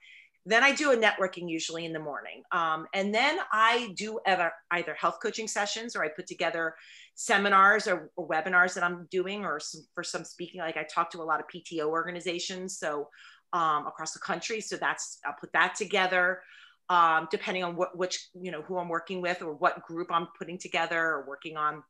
Then 0.45 0.63
I 0.63 0.73
do 0.73 0.91
a 0.91 0.97
networking 0.97 1.47
usually 1.47 1.85
in 1.85 1.93
the 1.93 1.99
morning, 1.99 2.41
um, 2.51 2.87
and 2.93 3.13
then 3.13 3.37
I 3.51 3.93
do 3.95 4.19
either 4.25 4.51
either 4.71 4.95
health 4.95 5.19
coaching 5.21 5.47
sessions 5.47 5.95
or 5.95 6.03
I 6.03 6.09
put 6.09 6.27
together 6.27 6.75
seminars 7.15 7.87
or, 7.87 8.09
or 8.15 8.27
webinars 8.27 8.73
that 8.73 8.83
I'm 8.83 9.07
doing, 9.11 9.45
or 9.45 9.59
some, 9.59 9.81
for 9.93 10.03
some 10.03 10.25
speaking. 10.25 10.59
Like 10.59 10.75
I 10.75 10.83
talk 10.83 11.11
to 11.11 11.21
a 11.21 11.23
lot 11.23 11.39
of 11.39 11.45
PTO 11.47 11.85
organizations, 11.85 12.79
so 12.79 13.09
um, 13.53 13.85
across 13.85 14.13
the 14.13 14.19
country. 14.19 14.59
So 14.59 14.75
that's 14.75 15.19
I'll 15.23 15.35
put 15.39 15.53
that 15.53 15.75
together 15.75 16.41
um, 16.89 17.27
depending 17.31 17.63
on 17.63 17.75
what, 17.75 17.97
which, 17.97 18.27
you 18.33 18.51
know, 18.51 18.61
who 18.61 18.77
I'm 18.77 18.89
working 18.89 19.21
with 19.21 19.41
or 19.41 19.53
what 19.53 19.83
group 19.83 20.07
I'm 20.11 20.27
putting 20.37 20.57
together 20.57 20.99
or 20.99 21.25
working 21.27 21.57
on. 21.57 21.83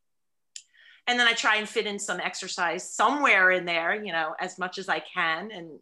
And 1.07 1.19
then 1.19 1.27
I 1.27 1.33
try 1.33 1.57
and 1.57 1.67
fit 1.67 1.85
in 1.85 1.99
some 1.99 2.19
exercise 2.19 2.93
somewhere 2.95 3.51
in 3.51 3.65
there, 3.65 3.93
you 3.93 4.13
know, 4.13 4.33
as 4.39 4.57
much 4.57 4.77
as 4.77 4.87
I 4.87 4.99
can. 4.99 5.51
And, 5.51 5.79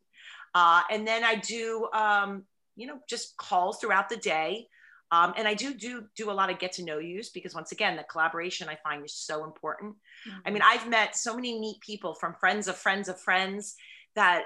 uh, 0.55 0.81
and 0.89 1.07
then 1.07 1.23
I 1.23 1.35
do, 1.35 1.87
um, 1.93 2.43
you 2.75 2.87
know, 2.87 2.99
just 3.07 3.37
calls 3.37 3.79
throughout 3.79 4.09
the 4.09 4.17
day. 4.17 4.67
Um, 5.11 5.33
and 5.35 5.45
I 5.45 5.53
do 5.53 5.73
do 5.73 6.05
do 6.15 6.31
a 6.31 6.33
lot 6.33 6.49
of 6.49 6.57
get 6.57 6.71
to 6.73 6.85
know 6.85 6.97
yous 6.97 7.29
because 7.31 7.53
once 7.53 7.73
again, 7.73 7.97
the 7.97 8.03
collaboration 8.03 8.69
I 8.69 8.77
find 8.81 9.03
is 9.03 9.13
so 9.13 9.43
important. 9.43 9.95
Mm-hmm. 10.27 10.39
I 10.45 10.51
mean, 10.51 10.61
I've 10.63 10.87
met 10.87 11.17
so 11.17 11.35
many 11.35 11.59
neat 11.59 11.81
people 11.81 12.15
from 12.15 12.33
friends 12.39 12.69
of 12.69 12.77
friends 12.77 13.09
of 13.09 13.19
friends 13.19 13.75
that 14.15 14.45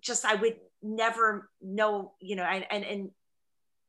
just 0.00 0.24
I 0.24 0.36
would 0.36 0.56
never 0.82 1.50
know, 1.60 2.12
you 2.20 2.36
know, 2.36 2.44
and 2.44 2.64
and, 2.70 2.84
and 2.84 3.10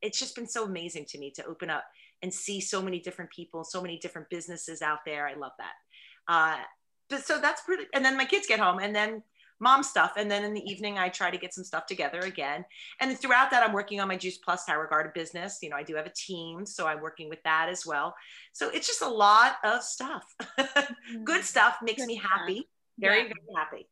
it's 0.02 0.18
just 0.18 0.34
been 0.34 0.48
so 0.48 0.64
amazing 0.64 1.04
to 1.06 1.18
me 1.18 1.30
to 1.32 1.44
open 1.46 1.70
up 1.70 1.84
and 2.22 2.32
see 2.32 2.60
so 2.60 2.80
many 2.82 3.00
different 3.00 3.30
people, 3.30 3.64
so 3.64 3.82
many 3.82 3.98
different 3.98 4.28
businesses 4.30 4.82
out 4.82 5.00
there. 5.04 5.26
I 5.26 5.34
love 5.34 5.52
that. 5.58 5.74
Uh, 6.28 6.62
but 7.08 7.24
so 7.24 7.40
that's 7.40 7.62
pretty. 7.62 7.84
And 7.94 8.04
then 8.04 8.16
my 8.16 8.24
kids 8.24 8.46
get 8.46 8.60
home, 8.60 8.78
and 8.78 8.94
then 8.94 9.22
mom 9.60 9.82
stuff. 9.82 10.12
And 10.16 10.30
then 10.30 10.44
in 10.44 10.54
the 10.54 10.64
evening, 10.70 10.98
I 10.98 11.08
try 11.08 11.30
to 11.30 11.38
get 11.38 11.54
some 11.54 11.64
stuff 11.64 11.86
together 11.86 12.20
again. 12.20 12.64
And 13.00 13.18
throughout 13.18 13.50
that, 13.50 13.66
I'm 13.66 13.72
working 13.72 14.00
on 14.00 14.08
my 14.08 14.16
Juice 14.16 14.38
Plus 14.38 14.64
Tower 14.64 14.86
Garden 14.88 15.12
business. 15.14 15.58
You 15.62 15.70
know, 15.70 15.76
I 15.76 15.82
do 15.82 15.94
have 15.94 16.06
a 16.06 16.12
team, 16.14 16.66
so 16.66 16.86
I'm 16.86 17.00
working 17.00 17.28
with 17.28 17.42
that 17.44 17.68
as 17.70 17.86
well. 17.86 18.14
So 18.52 18.70
it's 18.70 18.86
just 18.86 19.02
a 19.02 19.08
lot 19.08 19.56
of 19.64 19.82
stuff. 19.82 20.24
Good 21.24 21.44
stuff 21.44 21.78
makes 21.82 22.02
Good 22.02 22.08
me 22.08 22.16
happy. 22.16 22.56
Stuff. 22.56 22.66
Very, 22.98 23.18
yeah. 23.18 23.24
very 23.24 23.56
happy. 23.56 23.88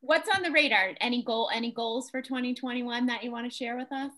What's 0.00 0.28
on 0.34 0.42
the 0.42 0.50
radar? 0.50 0.94
Any 1.00 1.24
goal, 1.24 1.50
any 1.52 1.72
goals 1.72 2.10
for 2.10 2.22
2021 2.22 3.06
that 3.06 3.24
you 3.24 3.32
want 3.32 3.50
to 3.50 3.56
share 3.56 3.76
with 3.76 3.90
us? 3.92 4.12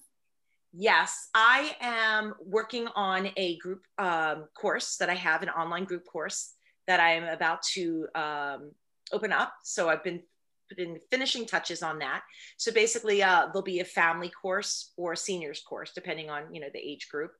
Yes, 0.72 1.28
I 1.34 1.76
am 1.80 2.34
working 2.44 2.86
on 2.94 3.30
a 3.36 3.58
group 3.58 3.82
um, 3.98 4.46
course 4.54 4.96
that 4.98 5.10
I 5.10 5.14
have, 5.14 5.42
an 5.42 5.48
online 5.48 5.84
group 5.84 6.04
course 6.06 6.54
that 6.86 7.00
I 7.00 7.12
am 7.12 7.24
about 7.24 7.62
to 7.74 8.06
um, 8.14 8.70
open 9.12 9.32
up. 9.32 9.52
So 9.64 9.88
I've 9.88 10.04
been 10.04 10.22
putting 10.68 10.98
finishing 11.10 11.44
touches 11.44 11.82
on 11.82 11.98
that. 11.98 12.22
So 12.56 12.72
basically, 12.72 13.22
uh, 13.22 13.46
there'll 13.46 13.62
be 13.62 13.80
a 13.80 13.84
family 13.84 14.30
course 14.30 14.92
or 14.96 15.12
a 15.12 15.16
seniors 15.16 15.60
course, 15.60 15.90
depending 15.92 16.30
on 16.30 16.54
you 16.54 16.60
know 16.60 16.68
the 16.72 16.78
age 16.78 17.08
group 17.10 17.32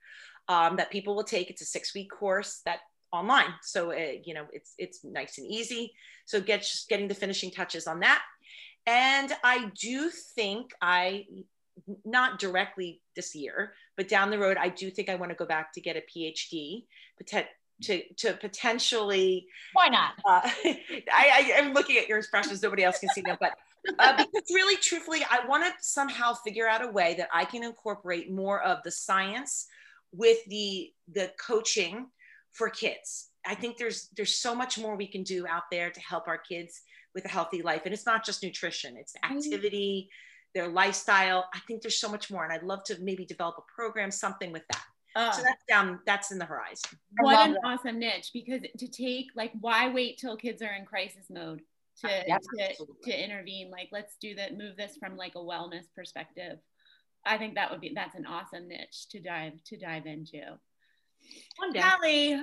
um, 0.49 0.77
that 0.77 0.91
people 0.91 1.15
will 1.15 1.25
take. 1.25 1.51
It's 1.51 1.63
a 1.63 1.67
six 1.67 1.95
week 1.95 2.11
course 2.11 2.63
that 2.67 2.81
online, 3.13 3.55
so 3.63 3.93
uh, 3.93 4.13
you 4.25 4.35
know 4.35 4.47
it's 4.53 4.75
it's 4.77 5.05
nice 5.05 5.39
and 5.39 5.47
easy. 5.47 5.93
So 6.25 6.41
get 6.41 6.63
just 6.63 6.89
getting 6.89 7.07
the 7.07 7.15
finishing 7.15 7.53
touches 7.53 7.87
on 7.87 8.01
that. 8.01 8.23
And 8.87 9.33
I 9.45 9.71
do 9.81 10.11
think 10.35 10.73
I 10.83 11.27
not 12.05 12.39
directly 12.39 13.01
this 13.17 13.35
year, 13.35 13.73
but 13.97 14.09
down 14.09 14.31
the 14.31 14.39
road, 14.39 14.57
I 14.57 14.69
do 14.69 14.91
think 14.91 15.09
I 15.09 15.15
want 15.15 15.31
to 15.31 15.37
go 15.37 15.47
back 15.47 15.73
to 15.75 15.81
get 15.81 15.97
a 15.97 16.03
PhD, 16.03 16.85
to, 17.83 18.03
to 18.15 18.35
potentially. 18.35 19.47
Why 19.73 19.89
not? 19.89 20.13
Uh, 20.25 20.41
I, 20.65 21.05
I, 21.13 21.53
am 21.59 21.73
looking 21.73 21.97
at 21.99 22.09
your 22.09 22.19
expressions. 22.19 22.63
Nobody 22.63 22.85
else 22.85 22.99
can 22.99 23.09
see 23.11 23.23
them, 23.23 23.37
but 23.41 23.55
uh, 23.99 24.17
because 24.17 24.51
really, 24.53 24.77
truthfully, 24.77 25.25
I 25.31 25.47
want 25.47 25.65
to 25.65 25.73
somehow 25.81 26.35
figure 26.35 26.69
out 26.69 26.85
a 26.85 26.91
way 26.91 27.15
that 27.19 27.29
I 27.33 27.45
can 27.45 27.65
incorporate 27.65 28.31
more 28.31 28.61
of 28.63 28.83
the 28.85 28.91
science 28.91 29.67
with 30.13 30.39
the 30.47 30.91
the 31.13 31.33
coaching 31.45 32.09
for 32.53 32.69
kids. 32.69 33.29
I 33.47 33.55
think 33.55 33.79
there's 33.79 34.09
there's 34.17 34.37
so 34.37 34.55
much 34.55 34.79
more 34.79 34.97
we 34.97 35.07
can 35.07 35.23
do 35.23 35.47
out 35.47 35.65
there 35.71 35.91
to 35.91 36.01
help 36.01 36.29
our 36.29 36.39
kids 36.39 36.81
with 37.15 37.25
a 37.25 37.29
healthy 37.29 37.63
life, 37.63 37.83
and 37.85 37.95
it's 37.95 38.07
not 38.07 38.25
just 38.25 38.43
nutrition; 38.43 38.97
it's 38.97 39.15
mm-hmm. 39.15 39.37
activity. 39.37 40.09
Mm-hmm 40.09 40.27
their 40.55 40.69
lifestyle. 40.69 41.49
I 41.55 41.61
think 41.67 41.83
there's 41.83 41.99
so 41.99 42.09
much 42.09 42.31
more, 42.31 42.45
and 42.45 42.53
I'd 42.53 42.63
love 42.63 42.85
to 42.85 42.99
maybe 43.01 43.25
develop 43.25 43.57
a 43.59 43.73
program, 43.75 44.11
something 44.11 44.53
with 44.53 44.63
that. 44.73 44.85
Uh, 45.17 45.33
so 45.33 45.43
that's 45.43 45.65
down, 45.69 45.99
that's 46.07 46.31
in 46.31 46.39
the 46.39 46.45
horizon. 46.45 46.99
What 47.19 47.47
an 47.47 47.55
that. 47.55 47.61
awesome 47.65 47.99
niche! 47.99 48.31
Because 48.33 48.63
to 48.79 48.89
take 48.89 49.27
like, 49.35 49.53
why 49.61 49.93
wait 49.93 50.19
till 50.19 50.37
kids 50.37 50.63
are 50.63 50.73
in 50.73 50.85
crisis 50.85 51.27
mode 51.31 51.63
to 51.99 52.09
to, 52.09 52.87
to 53.05 53.25
intervene? 53.25 53.71
Like, 53.71 53.89
let's 53.91 54.17
do 54.21 54.35
that. 54.37 54.57
Move 54.57 54.77
this 54.77 54.97
from 54.99 55.17
like 55.17 55.35
a 55.35 55.39
wellness 55.39 55.85
perspective. 55.95 56.59
I 57.27 57.39
think 57.39 57.57
that 57.57 57.71
would 57.71 57.81
be 57.81 57.93
that's 57.95 58.15
an 58.15 58.27
awesome 58.27 58.69
niche 58.69 59.09
to 59.11 59.21
dive 59.21 59.55
to 59.67 59.77
dive 59.77 60.07
into. 60.07 60.43
One 61.57 61.73
day. 61.73 61.81
Hallie, 61.81 62.41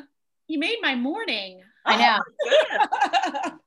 you 0.47 0.59
made 0.59 0.77
my 0.81 0.95
morning. 0.95 1.61
I 1.85 1.97
know. 1.97 2.19
Oh, 2.45 3.57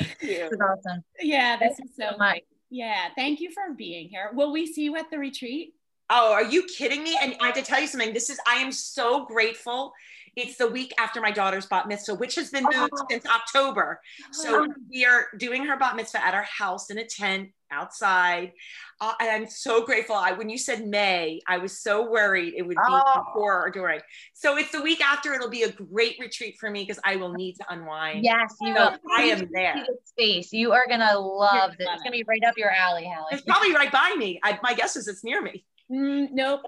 this 0.20 0.52
is 0.52 0.60
awesome. 0.60 1.04
Yeah, 1.20 1.56
this 1.56 1.76
Thank 1.78 1.90
is 1.90 1.96
so, 1.96 2.10
so 2.12 2.16
much. 2.18 2.40
Yeah, 2.70 3.08
thank 3.14 3.40
you 3.40 3.50
for 3.52 3.74
being 3.74 4.08
here. 4.08 4.30
Will 4.32 4.52
we 4.52 4.66
see 4.66 4.82
you 4.82 4.96
at 4.96 5.10
the 5.10 5.18
retreat? 5.18 5.74
Oh, 6.10 6.32
are 6.32 6.44
you 6.44 6.64
kidding 6.64 7.02
me? 7.02 7.18
And 7.20 7.34
I 7.40 7.46
have 7.46 7.54
to 7.54 7.62
tell 7.62 7.80
you 7.80 7.86
something. 7.86 8.12
This 8.12 8.30
is, 8.30 8.38
I 8.46 8.56
am 8.56 8.72
so 8.72 9.24
grateful. 9.24 9.92
It's 10.36 10.56
the 10.56 10.68
week 10.68 10.92
after 10.98 11.20
my 11.20 11.30
daughter's 11.30 11.66
bat 11.66 11.86
mitzvah, 11.86 12.16
which 12.16 12.34
has 12.34 12.50
been 12.50 12.64
moved 12.64 12.92
oh. 12.92 13.06
since 13.08 13.24
October. 13.24 14.00
So 14.32 14.64
oh. 14.64 14.74
we 14.90 15.04
are 15.04 15.26
doing 15.38 15.64
her 15.64 15.78
bat 15.78 15.96
mitzvah 15.96 16.24
at 16.24 16.34
our 16.34 16.42
house 16.42 16.90
in 16.90 16.98
a 16.98 17.04
tent 17.04 17.50
outside. 17.70 18.52
Uh, 19.00 19.12
and 19.20 19.30
I'm 19.30 19.46
so 19.48 19.84
grateful. 19.84 20.16
I, 20.16 20.32
when 20.32 20.48
you 20.48 20.58
said 20.58 20.86
May, 20.86 21.40
I 21.46 21.58
was 21.58 21.80
so 21.80 22.10
worried 22.10 22.54
it 22.56 22.62
would 22.62 22.76
be 22.76 22.82
oh. 22.84 23.22
before 23.26 23.66
or 23.66 23.70
during. 23.70 24.00
So 24.32 24.56
it's 24.56 24.72
the 24.72 24.82
week 24.82 25.00
after. 25.00 25.34
It'll 25.34 25.48
be 25.48 25.62
a 25.62 25.72
great 25.72 26.16
retreat 26.18 26.56
for 26.58 26.70
me 26.70 26.82
because 26.82 27.00
I 27.04 27.16
will 27.16 27.32
need 27.32 27.54
to 27.54 27.64
unwind. 27.68 28.24
Yes, 28.24 28.56
you 28.60 28.74
so 28.74 28.90
will. 28.90 28.98
I 29.16 29.22
am 29.24 29.48
there. 29.52 29.86
Space. 30.04 30.52
You 30.52 30.72
are 30.72 30.86
gonna 30.88 31.18
love 31.18 31.72
this. 31.78 31.88
It's 31.92 32.02
gonna 32.02 32.12
be 32.12 32.24
right 32.26 32.42
up 32.46 32.58
your 32.58 32.70
alley, 32.70 33.04
Hallie. 33.04 33.28
It's 33.32 33.42
probably 33.42 33.72
right 33.72 33.90
by 33.90 34.14
me. 34.16 34.40
I, 34.42 34.58
my 34.62 34.74
guess 34.74 34.96
is 34.96 35.06
it's 35.06 35.22
near 35.22 35.40
me. 35.40 35.64
Mm, 35.92 36.28
nope. 36.32 36.62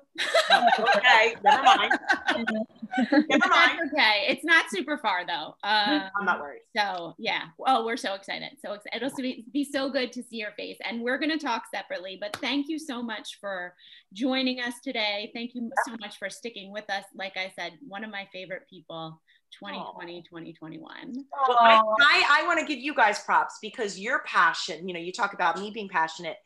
oh, 0.50 0.66
okay, 0.96 1.36
never 1.42 1.62
mind. 1.62 1.92
never 2.38 3.48
mind. 3.48 3.78
That's 3.78 3.92
okay. 3.92 4.26
It's 4.28 4.44
not 4.44 4.66
super 4.68 4.98
far 4.98 5.26
though. 5.26 5.54
Um, 5.64 6.02
I'm 6.18 6.24
not 6.24 6.40
worried. 6.40 6.62
So 6.76 7.14
yeah. 7.18 7.44
Oh, 7.66 7.84
we're 7.84 7.96
so 7.96 8.14
excited. 8.14 8.50
So 8.62 8.74
excited. 8.74 9.02
It'll 9.02 9.16
be, 9.16 9.44
be 9.52 9.64
so 9.64 9.90
good 9.90 10.12
to 10.12 10.22
see 10.22 10.36
your 10.36 10.52
face. 10.52 10.76
And 10.84 11.00
we're 11.00 11.18
going 11.18 11.36
to 11.36 11.38
talk 11.38 11.64
separately. 11.74 12.18
But 12.20 12.36
thank 12.36 12.68
you 12.68 12.78
so 12.78 13.02
much 13.02 13.38
for 13.40 13.74
joining 14.12 14.60
us 14.60 14.74
today. 14.84 15.30
Thank 15.34 15.54
you 15.54 15.70
so 15.86 15.96
much 16.00 16.18
for 16.18 16.28
sticking 16.28 16.70
with 16.70 16.88
us. 16.90 17.04
Like 17.14 17.36
I 17.36 17.52
said, 17.58 17.72
one 17.86 18.04
of 18.04 18.10
my 18.10 18.26
favorite 18.32 18.62
people. 18.68 19.20
2020 19.60 20.22
2021 20.22 21.24
well 21.48 21.56
i, 21.60 21.80
I, 22.00 22.40
I 22.42 22.46
want 22.48 22.58
to 22.58 22.66
give 22.66 22.80
you 22.80 22.92
guys 22.92 23.20
props 23.20 23.58
because 23.62 23.96
your 23.98 24.24
passion 24.26 24.88
you 24.88 24.92
know 24.92 24.98
you 24.98 25.12
talk 25.12 25.34
about 25.34 25.58
me 25.58 25.70
being 25.70 25.88
passionate 25.88 26.36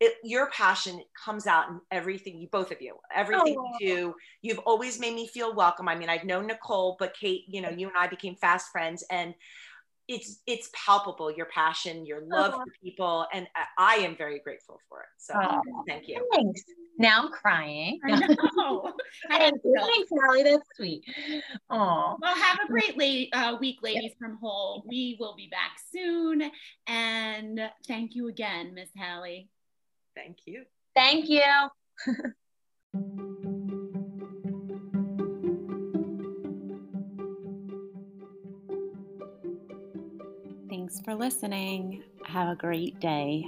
it, 0.00 0.14
your 0.22 0.48
passion 0.50 1.02
comes 1.24 1.46
out 1.46 1.68
in 1.70 1.80
everything 1.90 2.38
you 2.38 2.48
both 2.50 2.70
of 2.70 2.80
you 2.80 2.94
everything 3.14 3.56
oh. 3.58 3.72
you 3.80 3.96
do. 3.96 4.14
You've 4.42 4.60
always 4.60 5.00
made 5.00 5.14
me 5.14 5.26
feel 5.26 5.54
welcome. 5.54 5.88
I 5.88 5.96
mean 5.96 6.08
i've 6.08 6.24
known 6.24 6.46
nicole 6.46 6.96
but 6.98 7.14
kate 7.14 7.44
you 7.48 7.60
know 7.60 7.70
you 7.70 7.88
and 7.88 7.96
i 7.98 8.06
became 8.06 8.36
fast 8.36 8.70
friends 8.70 9.04
and 9.10 9.34
it's 10.08 10.40
it's 10.46 10.70
palpable 10.72 11.30
your 11.30 11.46
passion 11.46 12.06
your 12.06 12.22
love 12.22 12.54
oh. 12.54 12.58
for 12.58 12.72
people 12.82 13.26
and 13.34 13.46
i 13.76 13.96
am 13.96 14.16
very 14.16 14.38
grateful 14.38 14.80
for 14.88 15.00
it. 15.00 15.08
So 15.18 15.34
oh. 15.36 15.60
thank 15.86 16.08
you. 16.08 16.26
thanks. 16.32 16.62
Now 16.98 17.24
i'm 17.24 17.30
crying. 17.30 18.00
I 18.04 18.18
know. 18.56 18.92
thanks, 19.28 19.58
thanks 19.62 20.10
Hallie. 20.10 20.42
that's 20.44 20.66
sweet. 20.76 21.04
Oh 21.68 22.16
well 22.20 22.34
have 22.34 22.58
a 22.64 22.68
great 22.68 22.96
late, 22.96 23.28
uh, 23.34 23.56
week 23.60 23.78
ladies 23.82 24.12
from 24.18 24.38
whole 24.38 24.84
we 24.88 25.16
will 25.20 25.36
be 25.36 25.48
back 25.50 25.72
soon 25.92 26.50
and 26.86 27.60
thank 27.86 28.14
you 28.14 28.28
again 28.28 28.74
miss 28.74 28.88
hallie 28.96 29.48
Thank 30.18 30.38
you. 30.46 30.64
Thank 30.96 31.28
you. 31.28 31.42
Thanks 40.68 41.00
for 41.04 41.14
listening. 41.14 42.02
Have 42.24 42.48
a 42.48 42.56
great 42.56 42.98
day. 42.98 43.44